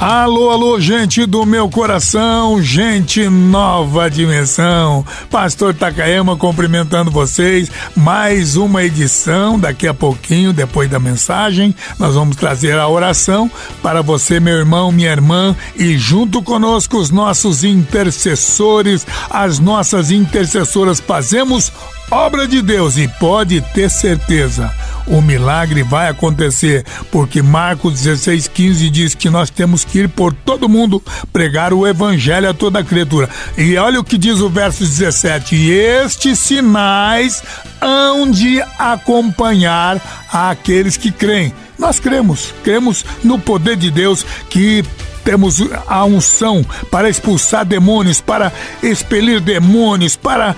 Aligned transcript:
Alô, 0.00 0.48
alô, 0.48 0.80
gente 0.80 1.26
do 1.26 1.44
meu 1.44 1.68
coração, 1.68 2.62
gente 2.62 3.28
nova 3.28 4.10
dimensão. 4.10 5.04
Pastor 5.30 5.74
Takayama 5.74 6.38
cumprimentando 6.38 7.10
vocês. 7.10 7.70
Mais 7.94 8.56
uma 8.56 8.82
edição, 8.82 9.58
daqui 9.58 9.86
a 9.86 9.92
pouquinho, 9.92 10.54
depois 10.54 10.88
da 10.88 10.98
mensagem, 10.98 11.74
nós 11.98 12.14
vamos 12.14 12.36
trazer 12.36 12.78
a 12.78 12.88
oração 12.88 13.50
para 13.82 14.00
você, 14.00 14.40
meu 14.40 14.56
irmão, 14.56 14.90
minha 14.90 15.12
irmã, 15.12 15.54
e 15.76 15.98
junto 15.98 16.40
conosco 16.40 16.96
os 16.96 17.10
nossos 17.10 17.62
intercessores, 17.62 19.06
as 19.28 19.58
nossas 19.58 20.10
intercessoras. 20.10 20.98
Fazemos 20.98 21.70
obra 22.10 22.48
de 22.48 22.60
Deus 22.60 22.96
e 22.96 23.06
pode 23.06 23.60
ter 23.60 23.88
certeza, 23.88 24.74
o 25.06 25.20
milagre 25.20 25.82
vai 25.82 26.08
acontecer, 26.08 26.84
porque 27.10 27.40
Marcos 27.40 27.94
16,15 28.02 28.90
diz 28.90 29.14
que 29.14 29.30
nós 29.30 29.48
temos 29.48 29.84
ir 29.98 30.08
por 30.08 30.32
todo 30.32 30.68
mundo 30.68 31.02
pregar 31.32 31.72
o 31.72 31.86
evangelho 31.86 32.48
a 32.48 32.54
toda 32.54 32.84
criatura. 32.84 33.28
E 33.56 33.76
olha 33.76 34.00
o 34.00 34.04
que 34.04 34.18
diz 34.18 34.40
o 34.40 34.48
verso 34.48 34.80
17: 34.80 35.54
E 35.54 35.70
estes 35.70 36.38
sinais 36.38 37.42
hão 37.80 38.30
de 38.30 38.60
acompanhar 38.78 40.00
aqueles 40.32 40.96
que 40.96 41.10
creem. 41.10 41.52
Nós 41.78 41.98
cremos, 41.98 42.52
cremos 42.62 43.04
no 43.24 43.38
poder 43.38 43.76
de 43.76 43.90
Deus 43.90 44.24
que 44.50 44.84
temos 45.24 45.62
a 45.86 46.04
unção 46.04 46.64
para 46.90 47.08
expulsar 47.08 47.64
demônios, 47.64 48.20
para 48.20 48.52
expelir 48.82 49.40
demônios, 49.40 50.16
para 50.16 50.54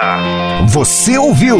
Você 0.67 1.17
ouviu? 1.17 1.59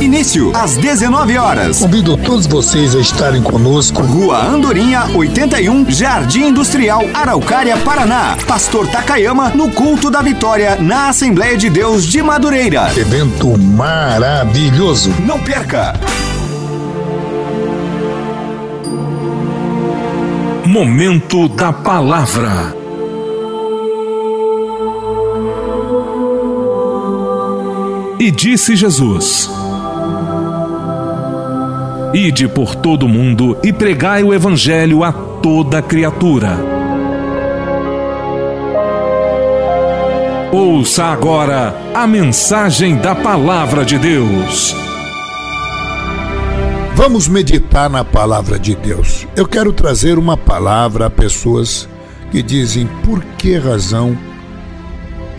Início 0.00 0.50
às 0.56 0.78
19 0.78 1.36
horas. 1.36 1.78
Convido 1.80 2.16
todos 2.16 2.46
vocês 2.46 2.96
a 2.96 3.00
estarem 3.00 3.42
conosco. 3.42 4.00
Rua 4.00 4.42
Andorinha, 4.42 5.04
81, 5.14 5.90
Jardim 5.90 6.46
Industrial, 6.46 7.02
Araucária, 7.12 7.76
Paraná. 7.76 8.34
Pastor 8.46 8.86
Takayama 8.88 9.50
no 9.50 9.70
culto 9.70 10.10
da 10.10 10.22
vitória 10.22 10.76
na 10.76 11.10
Assembleia 11.10 11.54
de 11.54 11.68
Deus 11.68 12.06
de 12.06 12.22
Madureira. 12.22 12.90
Evento 12.96 13.58
maravilhoso. 13.58 15.14
Não 15.26 15.38
perca! 15.38 15.92
Momento 20.64 21.46
da 21.48 21.74
Palavra. 21.74 22.74
E 28.18 28.30
disse 28.30 28.76
Jesus: 28.76 29.59
Ide 32.12 32.48
por 32.48 32.74
todo 32.74 33.04
o 33.04 33.08
mundo 33.08 33.56
e 33.62 33.72
pregai 33.72 34.24
o 34.24 34.34
Evangelho 34.34 35.04
a 35.04 35.12
toda 35.12 35.80
criatura. 35.80 36.58
Ouça 40.50 41.04
agora 41.04 41.72
a 41.94 42.08
mensagem 42.08 42.96
da 42.96 43.14
Palavra 43.14 43.84
de 43.84 43.96
Deus. 43.96 44.74
Vamos 46.96 47.28
meditar 47.28 47.88
na 47.88 48.04
palavra 48.04 48.58
de 48.58 48.74
Deus. 48.74 49.24
Eu 49.36 49.46
quero 49.46 49.72
trazer 49.72 50.18
uma 50.18 50.36
palavra 50.36 51.06
a 51.06 51.10
pessoas 51.10 51.88
que 52.32 52.42
dizem 52.42 52.88
por 53.04 53.22
que 53.38 53.56
razão 53.56 54.18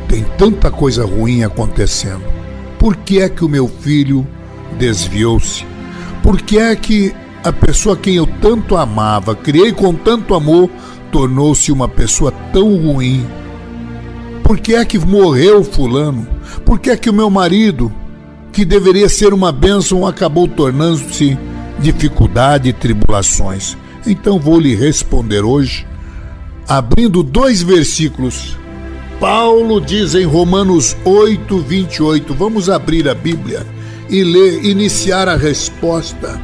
tem 0.07 0.23
tanta 0.37 0.71
coisa 0.71 1.05
ruim 1.05 1.43
acontecendo. 1.43 2.23
Por 2.79 2.95
que 2.95 3.19
é 3.19 3.27
que 3.27 3.43
o 3.43 3.49
meu 3.49 3.67
filho 3.67 4.25
desviou-se? 4.79 5.65
Por 6.23 6.41
que 6.41 6.57
é 6.57 6.75
que 6.75 7.13
a 7.43 7.51
pessoa 7.51 7.97
quem 7.97 8.15
eu 8.15 8.27
tanto 8.39 8.77
amava, 8.77 9.35
criei 9.35 9.71
com 9.71 9.93
tanto 9.93 10.35
amor, 10.35 10.69
tornou-se 11.11 11.71
uma 11.71 11.87
pessoa 11.87 12.31
tão 12.53 12.75
ruim? 12.75 13.25
Por 14.43 14.59
que 14.59 14.75
é 14.75 14.85
que 14.85 14.99
morreu 14.99 15.63
fulano? 15.63 16.27
Por 16.65 16.79
que 16.79 16.89
é 16.89 16.97
que 16.97 17.09
o 17.09 17.13
meu 17.13 17.29
marido 17.29 17.91
que 18.51 18.65
deveria 18.65 19.07
ser 19.07 19.33
uma 19.33 19.51
bênção 19.51 20.05
acabou 20.05 20.47
tornando-se 20.47 21.37
dificuldade 21.79 22.69
e 22.69 22.73
tribulações. 22.73 23.77
Então 24.05 24.39
vou 24.39 24.59
lhe 24.59 24.75
responder 24.75 25.43
hoje, 25.43 25.85
abrindo 26.67 27.23
dois 27.23 27.61
versículos. 27.61 28.57
Paulo 29.19 29.79
diz 29.79 30.15
em 30.15 30.25
Romanos 30.25 30.97
8, 31.05 31.59
28. 31.59 32.33
Vamos 32.33 32.69
abrir 32.69 33.07
a 33.07 33.13
Bíblia 33.13 33.65
e 34.11 34.23
ler, 34.25 34.65
iniciar 34.65 35.29
a 35.29 35.37
resposta 35.37 36.39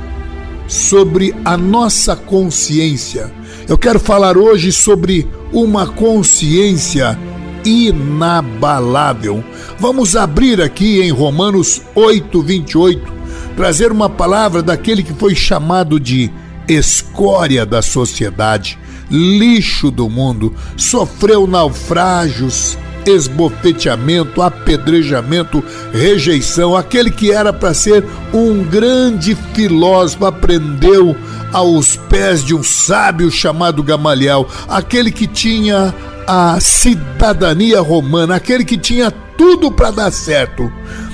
sobre 0.67 1.35
a 1.43 1.57
nossa 1.57 2.15
consciência. 2.15 3.31
Eu 3.67 3.77
quero 3.77 3.99
falar 3.99 4.37
hoje 4.37 4.71
sobre 4.71 5.27
uma 5.51 5.85
consciência 5.85 7.19
inabalável. 7.65 9.43
Vamos 9.77 10.15
abrir 10.15 10.61
aqui 10.61 11.01
em 11.01 11.11
Romanos 11.11 11.81
8, 11.93 12.41
28, 12.41 13.13
trazer 13.57 13.91
uma 13.91 14.09
palavra 14.09 14.63
daquele 14.63 15.03
que 15.03 15.13
foi 15.13 15.35
chamado 15.35 15.99
de 15.99 16.31
escória 16.69 17.65
da 17.65 17.81
sociedade, 17.81 18.79
lixo 19.11 19.91
do 19.91 20.09
mundo, 20.09 20.53
sofreu 20.77 21.45
naufrágios, 21.45 22.77
esbofeteamento, 23.07 24.41
apedrejamento, 24.41 25.63
rejeição. 25.93 26.75
Aquele 26.75 27.09
que 27.09 27.31
era 27.31 27.53
para 27.53 27.73
ser 27.73 28.03
um 28.33 28.63
grande 28.63 29.35
filósofo 29.53 30.25
aprendeu 30.25 31.15
aos 31.53 31.95
pés 31.95 32.43
de 32.43 32.53
um 32.53 32.61
sábio 32.61 33.31
chamado 33.31 33.81
Gamaliel, 33.81 34.47
aquele 34.67 35.11
que 35.11 35.25
tinha 35.25 35.93
a 36.27 36.59
cidadania 36.59 37.79
romana, 37.79 38.35
aquele 38.35 38.65
que 38.65 38.77
tinha 38.77 39.09
tudo 39.09 39.71
para 39.71 39.91
dar 39.91 40.11
certo. 40.11 40.71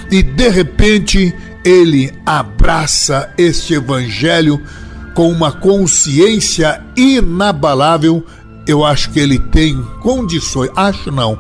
E 0.10 0.24
de 0.24 0.50
repente 0.50 1.34
ele 1.64 2.12
abraça 2.26 3.30
este 3.38 3.76
evangelho 3.76 4.62
com 5.14 5.30
uma 5.30 5.52
consciência 5.52 6.82
inabalável, 6.98 8.26
eu 8.66 8.84
acho 8.84 9.12
que 9.12 9.20
ele 9.20 9.38
tem 9.38 9.82
condições, 10.02 10.72
acho 10.76 11.12
não. 11.12 11.38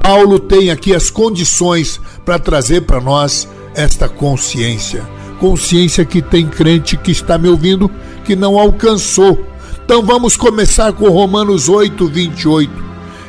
Paulo 0.00 0.38
tem 0.38 0.70
aqui 0.70 0.94
as 0.94 1.10
condições 1.10 2.00
para 2.24 2.38
trazer 2.38 2.82
para 2.82 3.00
nós 3.00 3.48
esta 3.74 4.08
consciência. 4.08 5.06
Consciência 5.38 6.04
que 6.04 6.22
tem 6.22 6.46
crente 6.46 6.96
que 6.96 7.10
está 7.10 7.36
me 7.36 7.48
ouvindo 7.48 7.90
que 8.24 8.34
não 8.34 8.58
alcançou. 8.58 9.38
Então 9.84 10.02
vamos 10.02 10.36
começar 10.36 10.92
com 10.92 11.08
Romanos 11.08 11.68
8, 11.68 12.06
28. 12.08 12.72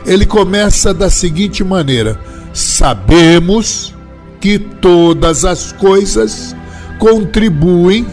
Ele 0.06 0.26
começa 0.26 0.94
da 0.94 1.10
seguinte 1.10 1.64
maneira: 1.64 2.20
Sabemos 2.54 3.94
que 4.40 4.58
todas 4.58 5.46
as 5.46 5.72
coisas 5.72 6.56
contribuem 6.98 8.08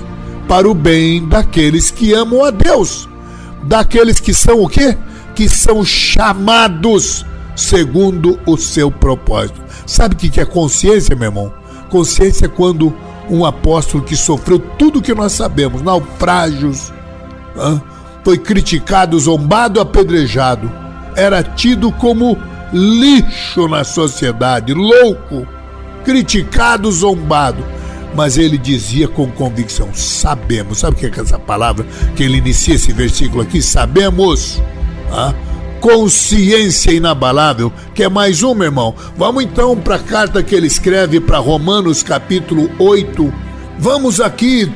para 0.48 0.68
o 0.68 0.74
bem 0.74 1.26
daqueles 1.26 1.90
que 1.90 2.12
amam 2.12 2.44
a 2.44 2.50
Deus, 2.50 3.08
daqueles 3.62 4.20
que 4.20 4.34
são 4.34 4.62
o 4.62 4.68
quê? 4.68 4.96
Que 5.34 5.48
são 5.48 5.84
chamados 5.84 7.24
segundo 7.54 8.38
o 8.46 8.56
seu 8.56 8.90
propósito. 8.90 9.60
Sabe 9.86 10.14
o 10.14 10.18
que 10.18 10.40
é 10.40 10.44
consciência, 10.44 11.14
meu 11.14 11.28
irmão? 11.28 11.52
Consciência 11.88 12.46
é 12.46 12.48
quando 12.48 12.94
um 13.30 13.44
apóstolo 13.44 14.04
que 14.04 14.16
sofreu 14.16 14.58
tudo 14.58 15.00
que 15.00 15.14
nós 15.14 15.32
sabemos, 15.32 15.82
naufrágios, 15.82 16.92
foi 18.22 18.38
criticado, 18.38 19.18
zombado, 19.18 19.80
apedrejado, 19.80 20.70
era 21.16 21.42
tido 21.42 21.92
como 21.92 22.36
lixo 22.72 23.68
na 23.68 23.84
sociedade, 23.84 24.74
louco, 24.74 25.46
criticado, 26.04 26.90
zombado 26.90 27.64
mas 28.14 28.38
ele 28.38 28.56
dizia 28.56 29.08
com 29.08 29.30
convicção: 29.30 29.92
sabemos. 29.92 30.78
Sabe 30.78 30.96
o 30.96 30.98
que 30.98 31.06
é 31.06 31.22
essa 31.22 31.38
palavra 31.38 31.84
que 32.14 32.22
ele 32.22 32.38
inicia 32.38 32.74
esse 32.74 32.92
versículo 32.92 33.42
aqui? 33.42 33.60
Sabemos. 33.60 34.62
Ah? 35.10 35.34
Consciência 35.80 36.92
inabalável, 36.92 37.72
que 37.94 38.02
é 38.02 38.08
mais 38.08 38.42
uma, 38.42 38.64
irmão. 38.64 38.94
Vamos 39.16 39.44
então 39.44 39.76
para 39.76 39.96
a 39.96 39.98
carta 39.98 40.42
que 40.42 40.54
ele 40.54 40.66
escreve 40.66 41.20
para 41.20 41.38
Romanos, 41.38 42.02
capítulo 42.02 42.70
8. 42.78 43.32
Vamos 43.78 44.20
aqui 44.20 44.70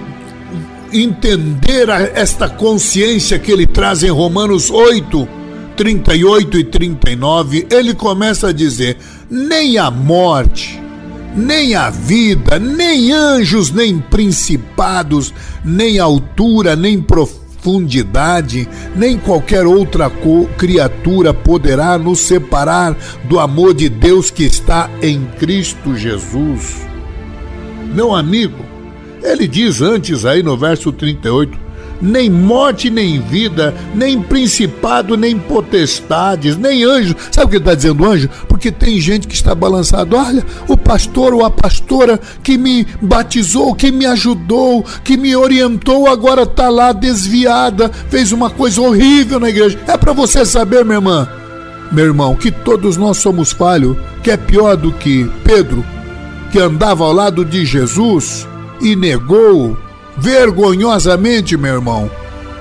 entender 0.93 1.89
esta 2.15 2.49
consciência 2.49 3.39
que 3.39 3.51
ele 3.51 3.67
traz 3.67 4.03
em 4.03 4.11
Romanos 4.11 4.71
8, 4.71 5.29
38 5.77 6.59
e 6.59 6.65
39. 6.65 7.67
Ele 7.71 7.95
começa 7.95 8.49
a 8.49 8.53
dizer: 8.53 8.99
nem 9.31 9.79
a 9.79 9.91
morte 9.91 10.89
nem 11.39 11.75
a 11.75 11.91
vida, 11.91 12.59
nem 12.59 13.13
anjos, 13.13 13.71
nem 13.71 13.99
principados, 13.99 15.33
nem 15.65 15.99
altura, 15.99 16.75
nem 16.75 17.01
profundidade, 17.01 17.48
nem 18.97 19.19
qualquer 19.19 19.67
outra 19.67 20.11
criatura 20.57 21.35
poderá 21.35 21.99
nos 21.99 22.21
separar 22.21 22.97
do 23.25 23.39
amor 23.39 23.75
de 23.75 23.89
Deus 23.89 24.31
que 24.31 24.45
está 24.45 24.89
em 25.03 25.25
Cristo 25.39 25.97
Jesus. 25.97 26.87
Meu 27.95 28.15
amigo, 28.15 28.65
ele 29.23 29.49
diz 29.49 29.81
antes 29.81 30.25
aí 30.25 30.43
no 30.43 30.57
verso 30.57 30.93
38: 30.93 31.68
nem 32.01 32.31
morte, 32.31 32.91
nem 32.91 33.21
vida, 33.21 33.75
nem 33.95 34.21
principado, 34.21 35.17
nem 35.17 35.39
potestades, 35.39 36.57
nem 36.57 36.85
anjo. 36.85 37.15
Sabe 37.31 37.47
o 37.47 37.51
que 37.51 37.57
está 37.57 37.75
dizendo 37.75 38.05
anjo? 38.05 38.29
Porque 38.49 38.71
tem 38.71 39.01
gente 39.01 39.27
que 39.27 39.35
está 39.35 39.55
balançado. 39.55 40.17
Olha, 40.17 40.45
o 40.69 40.77
pastor 40.77 41.35
ou 41.35 41.45
a 41.45 41.51
pastora 41.51 42.19
que 42.43 42.57
me 42.57 42.87
batizou, 43.01 43.75
que 43.75 43.91
me 43.91 44.07
ajudou, 44.07 44.85
que 45.05 45.17
me 45.17 45.35
orientou, 45.35 46.09
agora 46.09 46.43
está 46.43 46.69
lá 46.69 46.93
desviada, 46.93 47.91
fez 48.09 48.33
uma 48.33 48.51
coisa 48.51 48.81
horrível 48.81 49.41
na 49.41 49.49
igreja. 49.49 49.79
É 49.87 49.97
para 49.97 50.13
você 50.13 50.45
saber, 50.45 50.85
minha 50.85 50.99
irmã, 50.99 51.29
meu 51.91 52.05
irmão, 52.05 52.35
que 52.35 52.51
todos 52.51 52.97
nós 52.97 53.19
somos 53.19 53.53
falhos, 53.53 53.97
que 54.23 54.31
é 54.31 54.37
pior 54.37 54.77
do 54.77 54.93
que 54.93 55.31
Pedro, 55.43 55.85
que 56.53 56.59
andava 56.59 57.05
ao 57.05 57.13
lado 57.13 57.45
de 57.45 57.65
Jesus 57.65 58.47
e 58.81 58.95
negou 58.95 59.77
vergonhosamente, 60.21 61.57
meu 61.57 61.75
irmão. 61.75 62.11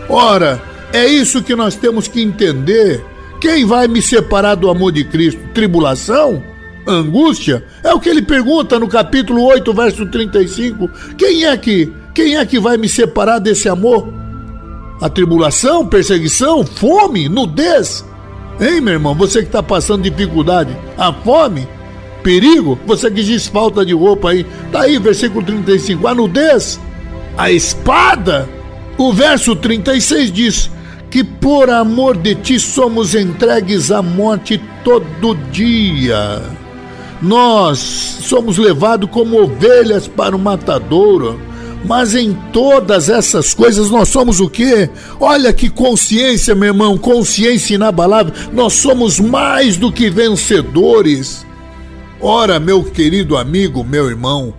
Ora, 0.09 0.61
é 0.93 1.05
isso 1.05 1.43
que 1.43 1.55
nós 1.55 1.75
temos 1.75 2.07
que 2.07 2.21
entender. 2.21 3.03
Quem 3.39 3.65
vai 3.65 3.87
me 3.87 4.01
separar 4.01 4.55
do 4.55 4.69
amor 4.69 4.91
de 4.91 5.03
Cristo? 5.03 5.39
Tribulação? 5.53 6.41
Angústia? 6.87 7.63
É 7.83 7.93
o 7.93 7.99
que 7.99 8.09
ele 8.09 8.21
pergunta 8.21 8.79
no 8.79 8.87
capítulo 8.87 9.43
8, 9.43 9.73
verso 9.73 10.05
35. 10.05 10.89
Quem 11.17 11.45
é 11.45 11.55
que, 11.57 11.91
quem 12.13 12.37
é 12.37 12.45
que 12.45 12.59
vai 12.59 12.77
me 12.77 12.87
separar 12.87 13.39
desse 13.39 13.67
amor? 13.67 14.11
A 15.01 15.09
tribulação, 15.09 15.85
perseguição, 15.85 16.65
fome, 16.65 17.29
nudez? 17.29 18.03
Hein, 18.59 18.81
meu 18.81 18.93
irmão? 18.93 19.13
Você 19.13 19.41
que 19.41 19.47
está 19.47 19.61
passando 19.61 20.01
dificuldade, 20.01 20.75
a 20.97 21.13
fome, 21.13 21.67
perigo, 22.23 22.79
você 22.87 23.11
que 23.11 23.21
diz 23.21 23.45
falta 23.45 23.85
de 23.85 23.93
roupa 23.93 24.31
aí, 24.31 24.45
tá 24.71 24.81
aí, 24.81 24.97
versículo 24.97 25.45
35, 25.45 26.07
a 26.07 26.15
nudez, 26.15 26.79
a 27.37 27.51
espada. 27.51 28.49
O 28.97 29.13
verso 29.13 29.55
36 29.55 30.31
diz 30.31 30.71
que 31.09 31.23
por 31.23 31.69
amor 31.69 32.17
de 32.17 32.35
ti 32.35 32.59
somos 32.59 33.15
entregues 33.15 33.91
à 33.91 34.01
morte 34.01 34.59
todo 34.83 35.35
dia. 35.51 36.41
Nós 37.21 37.79
somos 37.79 38.57
levados 38.57 39.09
como 39.09 39.41
ovelhas 39.41 40.07
para 40.07 40.35
o 40.35 40.39
matadouro. 40.39 41.39
Mas 41.85 42.15
em 42.15 42.33
todas 42.51 43.07
essas 43.07 43.53
coisas 43.53 43.91
nós 43.91 44.09
somos 44.09 44.39
o 44.39 44.49
quê? 44.49 44.89
Olha 45.19 45.53
que 45.53 45.69
consciência, 45.69 46.55
meu 46.55 46.69
irmão, 46.69 46.97
consciência 46.97 47.75
inabalável. 47.75 48.33
Nós 48.51 48.73
somos 48.73 49.19
mais 49.19 49.77
do 49.77 49.91
que 49.91 50.09
vencedores. 50.09 51.45
Ora, 52.19 52.59
meu 52.59 52.83
querido 52.83 53.37
amigo, 53.37 53.83
meu 53.83 54.09
irmão, 54.09 54.53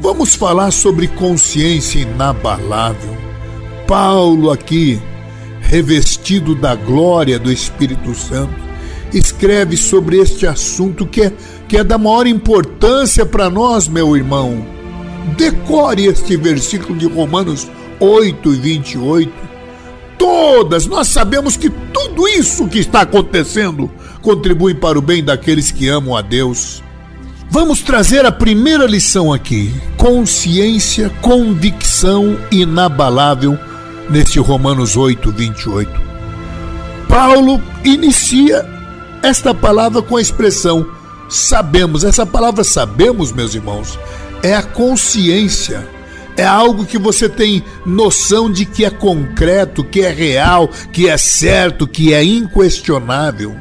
Vamos 0.00 0.34
falar 0.34 0.70
sobre 0.70 1.08
consciência 1.08 2.00
inabalável. 2.00 3.16
Paulo, 3.86 4.50
aqui, 4.50 5.00
revestido 5.60 6.54
da 6.54 6.74
glória 6.74 7.38
do 7.38 7.50
Espírito 7.50 8.14
Santo, 8.14 8.54
escreve 9.12 9.76
sobre 9.76 10.18
este 10.18 10.46
assunto 10.46 11.04
que 11.04 11.22
é, 11.22 11.32
que 11.66 11.76
é 11.76 11.84
da 11.84 11.98
maior 11.98 12.26
importância 12.26 13.26
para 13.26 13.50
nós, 13.50 13.88
meu 13.88 14.16
irmão. 14.16 14.64
Decore 15.36 16.06
este 16.06 16.36
versículo 16.36 16.96
de 16.96 17.06
Romanos 17.06 17.68
8 17.98 18.54
e 18.54 18.56
28. 18.56 19.32
Todas, 20.16 20.86
nós 20.86 21.08
sabemos 21.08 21.56
que 21.56 21.68
tudo 21.92 22.28
isso 22.28 22.68
que 22.68 22.78
está 22.78 23.00
acontecendo 23.00 23.90
contribui 24.22 24.74
para 24.74 24.98
o 24.98 25.02
bem 25.02 25.24
daqueles 25.24 25.72
que 25.72 25.88
amam 25.88 26.16
a 26.16 26.22
Deus. 26.22 26.82
Vamos 27.52 27.82
trazer 27.82 28.24
a 28.24 28.32
primeira 28.32 28.86
lição 28.86 29.30
aqui: 29.30 29.74
consciência, 29.98 31.10
convicção 31.20 32.38
inabalável, 32.50 33.58
neste 34.08 34.38
Romanos 34.38 34.96
8, 34.96 35.30
28. 35.30 36.00
Paulo 37.06 37.60
inicia 37.84 38.66
esta 39.22 39.52
palavra 39.54 40.00
com 40.00 40.16
a 40.16 40.22
expressão 40.22 40.88
sabemos. 41.28 42.04
Essa 42.04 42.24
palavra 42.24 42.64
sabemos, 42.64 43.32
meus 43.32 43.54
irmãos, 43.54 43.98
é 44.42 44.54
a 44.54 44.62
consciência. 44.62 45.86
É 46.38 46.46
algo 46.46 46.86
que 46.86 46.96
você 46.96 47.28
tem 47.28 47.62
noção 47.84 48.50
de 48.50 48.64
que 48.64 48.82
é 48.82 48.88
concreto, 48.88 49.84
que 49.84 50.00
é 50.00 50.10
real, 50.10 50.68
que 50.90 51.06
é 51.06 51.18
certo, 51.18 51.86
que 51.86 52.14
é 52.14 52.24
inquestionável. 52.24 53.54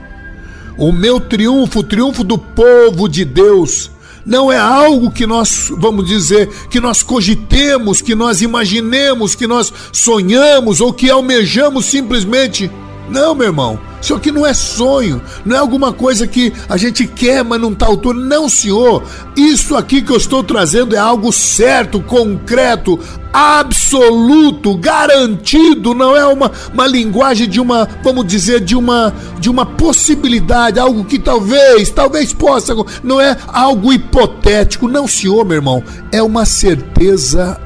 O 0.82 0.92
meu 0.92 1.20
triunfo, 1.20 1.82
o 1.82 1.84
triunfo 1.84 2.24
do 2.24 2.40
povo 2.40 3.08
de 3.08 3.24
Deus, 3.24 3.92
não 4.26 4.52
é 4.52 4.58
algo 4.58 5.12
que 5.12 5.28
nós, 5.28 5.72
vamos 5.78 6.08
dizer, 6.08 6.50
que 6.72 6.80
nós 6.80 7.04
cogitemos, 7.04 8.02
que 8.02 8.16
nós 8.16 8.42
imaginemos, 8.42 9.36
que 9.36 9.46
nós 9.46 9.72
sonhamos 9.94 10.82
ou 10.82 10.92
que 10.92 11.08
almejamos 11.08 11.86
simplesmente. 11.86 12.72
Não, 13.12 13.36
meu 13.36 13.46
irmão. 13.46 13.80
Isso 14.02 14.16
aqui 14.16 14.32
não 14.32 14.44
é 14.44 14.56
sonho, 14.56 15.22
não 15.46 15.56
é 15.56 15.60
alguma 15.60 15.94
coisa 15.94 16.26
que 16.26 16.52
a 16.68 16.76
gente 16.78 17.06
quer, 17.06 17.44
mas 17.44 17.62
não 17.62 17.74
está 17.74 17.86
altura. 17.86 18.18
Não, 18.18 18.50
senhor. 18.50 19.04
Isso 19.38 19.76
aqui 19.76 20.02
que 20.02 20.12
eu 20.12 20.18
estou 20.18 20.44
trazendo 20.44 20.96
é 20.96 20.98
algo 20.98 21.32
certo, 21.32 22.02
concreto, 22.02 23.00
absoluto, 23.34 24.76
garantido. 24.76 25.94
Não 25.94 26.16
é 26.16 26.26
uma, 26.26 26.52
uma 26.74 26.88
linguagem 26.88 27.48
de 27.48 27.60
uma, 27.60 27.88
vamos 28.04 28.26
dizer, 28.26 28.62
de 28.62 28.76
uma, 28.76 29.14
de 29.40 29.50
uma 29.50 29.66
possibilidade, 29.66 30.80
algo 30.80 31.06
que 31.06 31.20
talvez, 31.20 31.90
talvez 31.90 32.34
possa. 32.34 32.76
Não 33.04 33.20
é 33.20 33.38
algo 33.48 33.92
hipotético. 33.94 34.88
Não, 34.88 35.08
senhor, 35.08 35.46
meu 35.46 35.56
irmão. 35.56 35.84
É 36.12 36.22
uma 36.22 36.46
certeza 36.46 37.60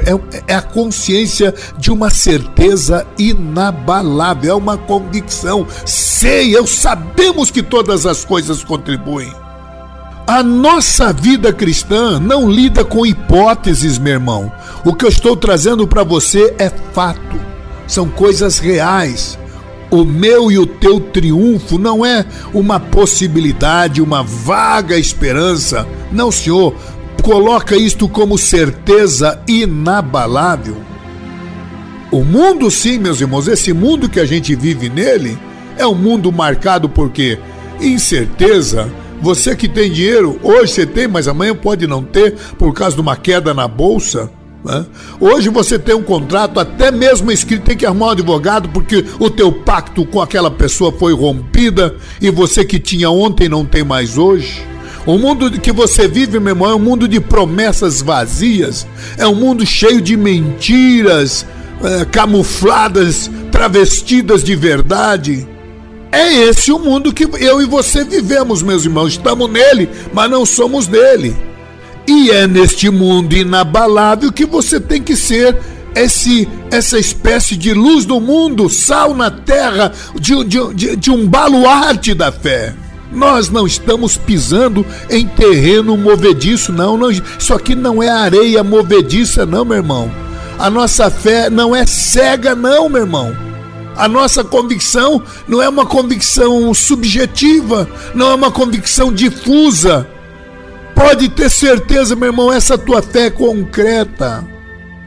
é, 0.00 0.52
é 0.52 0.54
a 0.54 0.62
consciência 0.62 1.54
de 1.78 1.90
uma 1.90 2.10
certeza 2.10 3.06
inabalável, 3.18 4.52
é 4.52 4.54
uma 4.54 4.76
convicção. 4.76 5.66
Sei, 5.84 6.56
eu 6.56 6.66
sabemos 6.66 7.50
que 7.50 7.62
todas 7.62 8.06
as 8.06 8.24
coisas 8.24 8.62
contribuem. 8.62 9.45
A 10.26 10.42
nossa 10.42 11.12
vida 11.12 11.52
cristã 11.52 12.18
não 12.18 12.50
lida 12.50 12.84
com 12.84 13.06
hipóteses, 13.06 13.96
meu 13.96 14.14
irmão. 14.14 14.50
O 14.84 14.92
que 14.92 15.04
eu 15.04 15.08
estou 15.08 15.36
trazendo 15.36 15.86
para 15.86 16.02
você 16.02 16.52
é 16.58 16.68
fato, 16.68 17.38
são 17.86 18.08
coisas 18.08 18.58
reais. 18.58 19.38
O 19.88 20.04
meu 20.04 20.50
e 20.50 20.58
o 20.58 20.66
teu 20.66 20.98
triunfo 20.98 21.78
não 21.78 22.04
é 22.04 22.26
uma 22.52 22.80
possibilidade, 22.80 24.02
uma 24.02 24.24
vaga 24.24 24.98
esperança. 24.98 25.86
Não, 26.10 26.32
Senhor, 26.32 26.74
coloca 27.22 27.76
isto 27.76 28.08
como 28.08 28.36
certeza 28.36 29.40
inabalável. 29.46 30.76
O 32.10 32.24
mundo, 32.24 32.68
sim, 32.68 32.98
meus 32.98 33.20
irmãos, 33.20 33.46
esse 33.46 33.72
mundo 33.72 34.08
que 34.08 34.18
a 34.18 34.26
gente 34.26 34.56
vive 34.56 34.88
nele 34.88 35.38
é 35.78 35.86
um 35.86 35.94
mundo 35.94 36.32
marcado 36.32 36.88
por 36.88 37.10
quê? 37.10 37.38
Incerteza. 37.80 38.90
Você 39.20 39.56
que 39.56 39.68
tem 39.68 39.90
dinheiro, 39.90 40.38
hoje 40.42 40.72
você 40.72 40.86
tem, 40.86 41.08
mas 41.08 41.26
amanhã 41.26 41.54
pode 41.54 41.86
não 41.86 42.02
ter 42.02 42.34
por 42.58 42.72
causa 42.72 42.94
de 42.94 43.00
uma 43.02 43.16
queda 43.16 43.54
na 43.54 43.66
bolsa. 43.66 44.30
Né? 44.64 44.84
Hoje 45.20 45.48
você 45.48 45.78
tem 45.78 45.94
um 45.94 46.02
contrato, 46.02 46.58
até 46.58 46.90
mesmo 46.90 47.30
escrito, 47.30 47.64
tem 47.64 47.76
que 47.76 47.86
arrumar 47.86 48.06
um 48.06 48.10
advogado 48.10 48.68
porque 48.68 49.04
o 49.18 49.30
teu 49.30 49.52
pacto 49.52 50.04
com 50.04 50.20
aquela 50.20 50.50
pessoa 50.50 50.92
foi 50.92 51.14
rompida 51.14 51.94
e 52.20 52.30
você 52.30 52.64
que 52.64 52.78
tinha 52.78 53.10
ontem 53.10 53.48
não 53.48 53.64
tem 53.64 53.84
mais 53.84 54.18
hoje. 54.18 54.64
O 55.06 55.16
mundo 55.18 55.48
que 55.60 55.70
você 55.70 56.08
vive, 56.08 56.40
meu 56.40 56.50
irmão, 56.50 56.70
é 56.70 56.74
um 56.74 56.80
mundo 56.80 57.06
de 57.06 57.20
promessas 57.20 58.02
vazias, 58.02 58.84
é 59.16 59.26
um 59.26 59.36
mundo 59.36 59.64
cheio 59.64 60.00
de 60.00 60.16
mentiras, 60.16 61.46
é, 61.80 62.04
camufladas, 62.04 63.30
travestidas 63.52 64.42
de 64.42 64.56
verdade. 64.56 65.46
É 66.16 66.32
esse 66.32 66.72
o 66.72 66.78
mundo 66.78 67.12
que 67.12 67.24
eu 67.24 67.60
e 67.60 67.66
você 67.66 68.02
vivemos, 68.02 68.62
meus 68.62 68.86
irmãos. 68.86 69.12
Estamos 69.12 69.50
nele, 69.50 69.86
mas 70.14 70.30
não 70.30 70.46
somos 70.46 70.86
dele. 70.86 71.36
E 72.08 72.30
é 72.30 72.46
neste 72.46 72.88
mundo 72.88 73.36
inabalável 73.36 74.32
que 74.32 74.46
você 74.46 74.80
tem 74.80 75.02
que 75.02 75.14
ser 75.14 75.54
esse, 75.94 76.48
essa 76.70 76.98
espécie 76.98 77.54
de 77.54 77.74
luz 77.74 78.06
do 78.06 78.18
mundo, 78.18 78.70
sal 78.70 79.14
na 79.14 79.30
terra, 79.30 79.92
de, 80.18 80.42
de, 80.44 80.74
de, 80.74 80.96
de 80.96 81.10
um 81.10 81.28
baluarte 81.28 82.14
da 82.14 82.32
fé. 82.32 82.74
Nós 83.12 83.50
não 83.50 83.66
estamos 83.66 84.16
pisando 84.16 84.86
em 85.10 85.26
terreno 85.26 85.98
movediço, 85.98 86.72
não. 86.72 86.96
não. 86.96 87.10
Isso 87.10 87.52
aqui 87.52 87.74
não 87.74 88.02
é 88.02 88.08
areia 88.08 88.64
movediça, 88.64 89.44
não, 89.44 89.66
meu 89.66 89.76
irmão. 89.76 90.10
A 90.58 90.70
nossa 90.70 91.10
fé 91.10 91.50
não 91.50 91.76
é 91.76 91.84
cega, 91.84 92.54
não, 92.54 92.88
meu 92.88 93.02
irmão. 93.02 93.36
A 93.96 94.06
nossa 94.06 94.44
convicção 94.44 95.22
não 95.48 95.62
é 95.62 95.68
uma 95.68 95.86
convicção 95.86 96.72
subjetiva, 96.74 97.88
não 98.14 98.30
é 98.30 98.34
uma 98.34 98.50
convicção 98.50 99.12
difusa. 99.12 100.06
Pode 100.94 101.28
ter 101.28 101.50
certeza, 101.50 102.14
meu 102.14 102.28
irmão, 102.28 102.52
essa 102.52 102.76
tua 102.76 103.02
fé 103.02 103.26
é 103.26 103.30
concreta. 103.30 104.46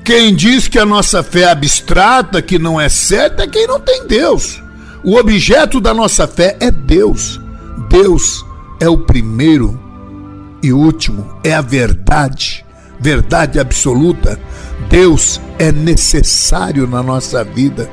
Quem 0.04 0.34
diz 0.34 0.68
que 0.68 0.80
a 0.80 0.86
nossa 0.86 1.22
fé 1.22 1.42
é 1.42 1.52
abstrata, 1.52 2.42
que 2.42 2.58
não 2.58 2.82
é 2.82 2.90
certa, 2.90 3.44
é 3.44 3.48
quem 3.48 3.68
não 3.68 3.80
tem 3.80 4.08
Deus. 4.08 4.62
O 5.04 5.16
objeto 5.16 5.80
da 5.80 5.94
nossa 5.94 6.28
fé 6.28 6.58
é 6.60 6.72
Deus. 6.72 7.40
Deus 7.90 8.44
é 8.80 8.90
o 8.90 8.98
primeiro 8.98 9.80
e 10.62 10.74
último, 10.74 11.40
é 11.44 11.54
a 11.54 11.62
verdade, 11.62 12.66
verdade 13.00 13.60
absoluta. 13.60 14.40
Deus 14.90 15.40
é 15.58 15.72
necessário 15.72 16.88
na 16.88 17.02
nossa 17.02 17.44
vida. 17.44 17.90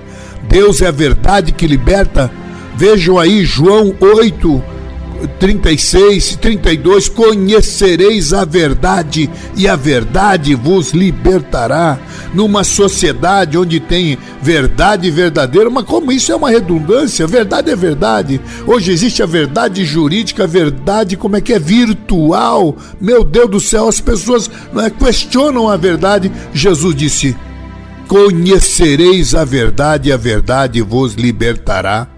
Deus 0.48 0.82
é 0.82 0.86
a 0.86 0.92
verdade 0.92 1.52
que 1.52 1.66
liberta. 1.66 2.30
Vejam 2.76 3.18
aí 3.18 3.44
João 3.44 3.94
8, 4.00 4.62
36 5.38 6.32
e 6.32 6.38
32: 6.38 7.08
Conhecereis 7.08 8.32
a 8.32 8.44
verdade, 8.44 9.30
e 9.56 9.66
a 9.66 9.76
verdade 9.76 10.54
vos 10.54 10.92
libertará. 10.92 11.98
Numa 12.34 12.64
sociedade 12.64 13.56
onde 13.56 13.80
tem 13.80 14.18
verdade 14.42 15.10
verdadeira, 15.10 15.70
mas 15.70 15.84
como 15.84 16.12
isso 16.12 16.32
é 16.32 16.36
uma 16.36 16.50
redundância, 16.50 17.26
verdade 17.26 17.70
é 17.70 17.76
verdade. 17.76 18.40
Hoje 18.66 18.92
existe 18.92 19.22
a 19.22 19.26
verdade 19.26 19.84
jurídica, 19.86 20.44
a 20.44 20.46
verdade, 20.46 21.16
como 21.16 21.36
é 21.36 21.40
que 21.40 21.54
é 21.54 21.58
virtual. 21.58 22.76
Meu 23.00 23.24
Deus 23.24 23.50
do 23.50 23.60
céu, 23.60 23.88
as 23.88 24.00
pessoas 24.00 24.50
é, 24.76 24.90
questionam 24.90 25.68
a 25.70 25.76
verdade. 25.76 26.30
Jesus 26.52 26.94
disse: 26.94 27.34
Conhecereis 28.08 29.34
a 29.34 29.44
verdade, 29.44 30.08
e 30.08 30.12
a 30.12 30.16
verdade 30.16 30.80
vos 30.80 31.14
libertará 31.14 32.08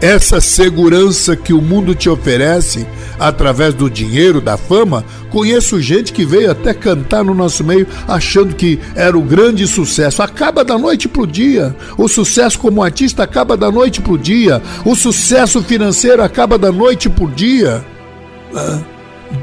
essa 0.00 0.40
segurança 0.40 1.34
que 1.34 1.52
o 1.52 1.60
mundo 1.60 1.94
te 1.94 2.08
oferece 2.08 2.86
através 3.18 3.74
do 3.74 3.90
dinheiro, 3.90 4.40
da 4.40 4.56
fama, 4.56 5.04
conheço 5.30 5.80
gente 5.80 6.12
que 6.12 6.24
veio 6.24 6.50
até 6.50 6.72
cantar 6.72 7.24
no 7.24 7.34
nosso 7.34 7.64
meio 7.64 7.86
achando 8.06 8.54
que 8.54 8.78
era 8.94 9.18
o 9.18 9.22
grande 9.22 9.66
sucesso. 9.66 10.22
Acaba 10.22 10.64
da 10.64 10.78
noite 10.78 11.08
pro 11.08 11.26
dia. 11.26 11.74
O 11.96 12.06
sucesso 12.06 12.58
como 12.60 12.82
artista 12.82 13.24
acaba 13.24 13.56
da 13.56 13.72
noite 13.72 14.00
pro 14.00 14.16
dia. 14.16 14.62
O 14.84 14.94
sucesso 14.94 15.62
financeiro 15.62 16.22
acaba 16.22 16.56
da 16.56 16.70
noite 16.70 17.10
pro 17.10 17.28
dia. 17.28 17.84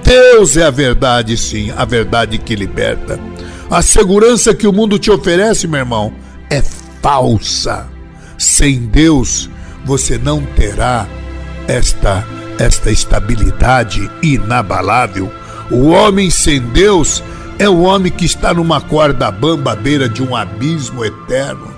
Deus 0.03 0.55
é 0.55 0.63
a 0.63 0.71
verdade, 0.71 1.35
sim, 1.37 1.71
a 1.75 1.83
verdade 1.83 2.37
que 2.37 2.55
liberta. 2.55 3.19
A 3.69 3.81
segurança 3.81 4.53
que 4.53 4.67
o 4.67 4.73
mundo 4.73 4.99
te 4.99 5.09
oferece, 5.09 5.67
meu 5.67 5.79
irmão, 5.79 6.13
é 6.49 6.61
falsa. 7.01 7.87
Sem 8.37 8.85
Deus, 8.85 9.49
você 9.85 10.17
não 10.17 10.41
terá 10.41 11.07
esta 11.67 12.25
esta 12.57 12.91
estabilidade 12.91 14.09
inabalável. 14.21 15.31
O 15.69 15.87
homem 15.87 16.29
sem 16.29 16.59
Deus 16.59 17.23
é 17.57 17.67
o 17.67 17.81
homem 17.81 18.11
que 18.11 18.25
está 18.25 18.53
numa 18.53 18.81
corda 18.81 19.31
bamba 19.31 19.73
à 19.73 19.75
beira 19.75 20.07
de 20.07 20.21
um 20.21 20.35
abismo 20.35 21.03
eterno. 21.03 21.73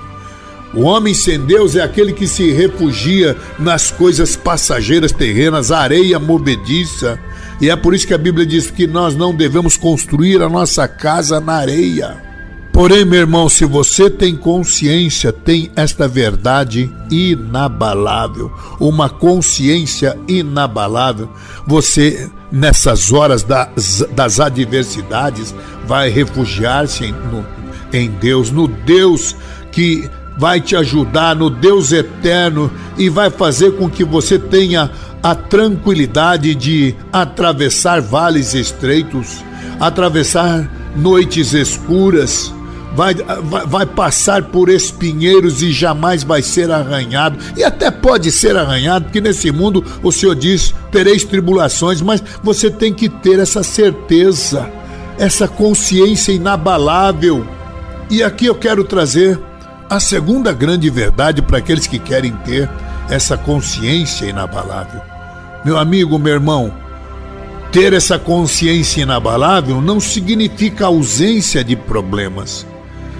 O 0.73 0.81
homem 0.81 1.13
sem 1.13 1.39
Deus 1.39 1.75
é 1.75 1.81
aquele 1.81 2.13
que 2.13 2.27
se 2.27 2.51
refugia 2.51 3.35
nas 3.57 3.89
coisas 3.89 4.35
passageiras 4.35 5.11
terrenas, 5.11 5.71
areia 5.71 6.19
movediça. 6.19 7.19
E 7.59 7.69
é 7.69 7.75
por 7.75 7.93
isso 7.93 8.07
que 8.07 8.13
a 8.13 8.17
Bíblia 8.17 8.45
diz 8.45 8.69
que 8.69 8.85
nós 8.85 9.15
não 9.15 9.33
devemos 9.33 9.75
construir 9.77 10.41
a 10.41 10.49
nossa 10.49 10.87
casa 10.87 11.39
na 11.39 11.53
areia. 11.53 12.27
Porém, 12.71 13.03
meu 13.03 13.21
irmão, 13.21 13.49
se 13.49 13.65
você 13.65 14.07
tem 14.07 14.35
consciência, 14.35 15.33
tem 15.33 15.71
esta 15.75 16.07
verdade 16.07 16.93
inabalável, 17.09 18.51
uma 18.79 19.09
consciência 19.09 20.15
inabalável, 20.27 21.27
você, 21.65 22.29
nessas 22.51 23.11
horas 23.11 23.41
das, 23.41 24.05
das 24.11 24.39
adversidades, 24.39 25.55
vai 25.87 26.09
refugiar-se 26.09 27.05
em, 27.05 27.15
em 27.91 28.11
Deus, 28.11 28.51
no 28.51 28.67
Deus 28.67 29.35
que 29.71 30.07
vai 30.37 30.61
te 30.61 30.75
ajudar, 30.75 31.35
no 31.35 31.49
Deus 31.49 31.91
eterno 31.91 32.71
e 32.95 33.09
vai 33.09 33.31
fazer 33.31 33.71
com 33.71 33.89
que 33.89 34.03
você 34.03 34.37
tenha 34.37 34.91
a 35.21 35.35
tranquilidade 35.35 36.53
de 36.55 36.95
atravessar 37.11 38.01
vales 38.01 38.53
estreitos, 38.53 39.43
atravessar 39.79 40.69
noites 40.95 41.53
escuras 41.53 42.53
vai, 42.95 43.13
vai, 43.13 43.65
vai 43.65 43.85
passar 43.85 44.43
por 44.43 44.69
espinheiros 44.69 45.61
e 45.61 45.71
jamais 45.71 46.23
vai 46.23 46.41
ser 46.41 46.71
arranhado. 46.71 47.37
E 47.55 47.63
até 47.63 47.91
pode 47.91 48.31
ser 48.31 48.55
arranhado, 48.55 49.05
porque 49.05 49.21
nesse 49.21 49.51
mundo 49.51 49.83
o 50.01 50.11
Senhor 50.11 50.35
diz: 50.35 50.73
tereis 50.91 51.23
tribulações, 51.23 52.01
mas 52.01 52.23
você 52.41 52.69
tem 52.71 52.93
que 52.93 53.09
ter 53.09 53.39
essa 53.39 53.63
certeza 53.63 54.69
essa 55.17 55.47
consciência 55.47 56.31
inabalável. 56.31 57.45
E 58.09 58.23
aqui 58.23 58.45
eu 58.45 58.55
quero 58.55 58.83
trazer 58.83 59.39
a 59.89 59.99
segunda 59.99 60.53
grande 60.53 60.89
verdade 60.89 61.41
para 61.41 61.57
aqueles 61.57 61.87
que 61.87 61.99
querem 61.99 62.31
ter 62.37 62.69
essa 63.09 63.37
consciência 63.37 64.25
inabalável. 64.25 65.01
Meu 65.63 65.77
amigo, 65.77 66.17
meu 66.19 66.33
irmão, 66.33 66.73
ter 67.71 67.93
essa 67.93 68.17
consciência 68.17 69.01
inabalável 69.01 69.81
não 69.81 69.99
significa 69.99 70.85
ausência 70.85 71.63
de 71.63 71.75
problemas. 71.75 72.65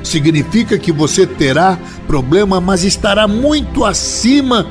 Significa 0.03 0.77
que 0.77 0.91
você 0.91 1.27
terá 1.27 1.77
problema, 2.07 2.61
mas 2.61 2.83
estará 2.83 3.27
muito 3.27 3.83
acima 3.83 4.65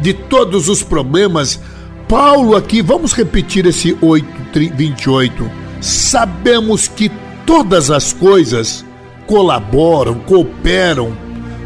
de 0.00 0.12
todos 0.12 0.68
os 0.68 0.82
problemas. 0.82 1.60
Paulo 2.08 2.56
aqui, 2.56 2.82
vamos 2.82 3.12
repetir 3.12 3.66
esse 3.66 3.96
8, 4.00 4.26
28. 4.74 5.50
Sabemos 5.80 6.86
que 6.86 7.10
todas 7.44 7.90
as 7.90 8.12
coisas 8.12 8.84
colaboram, 9.26 10.14
cooperam, 10.20 11.16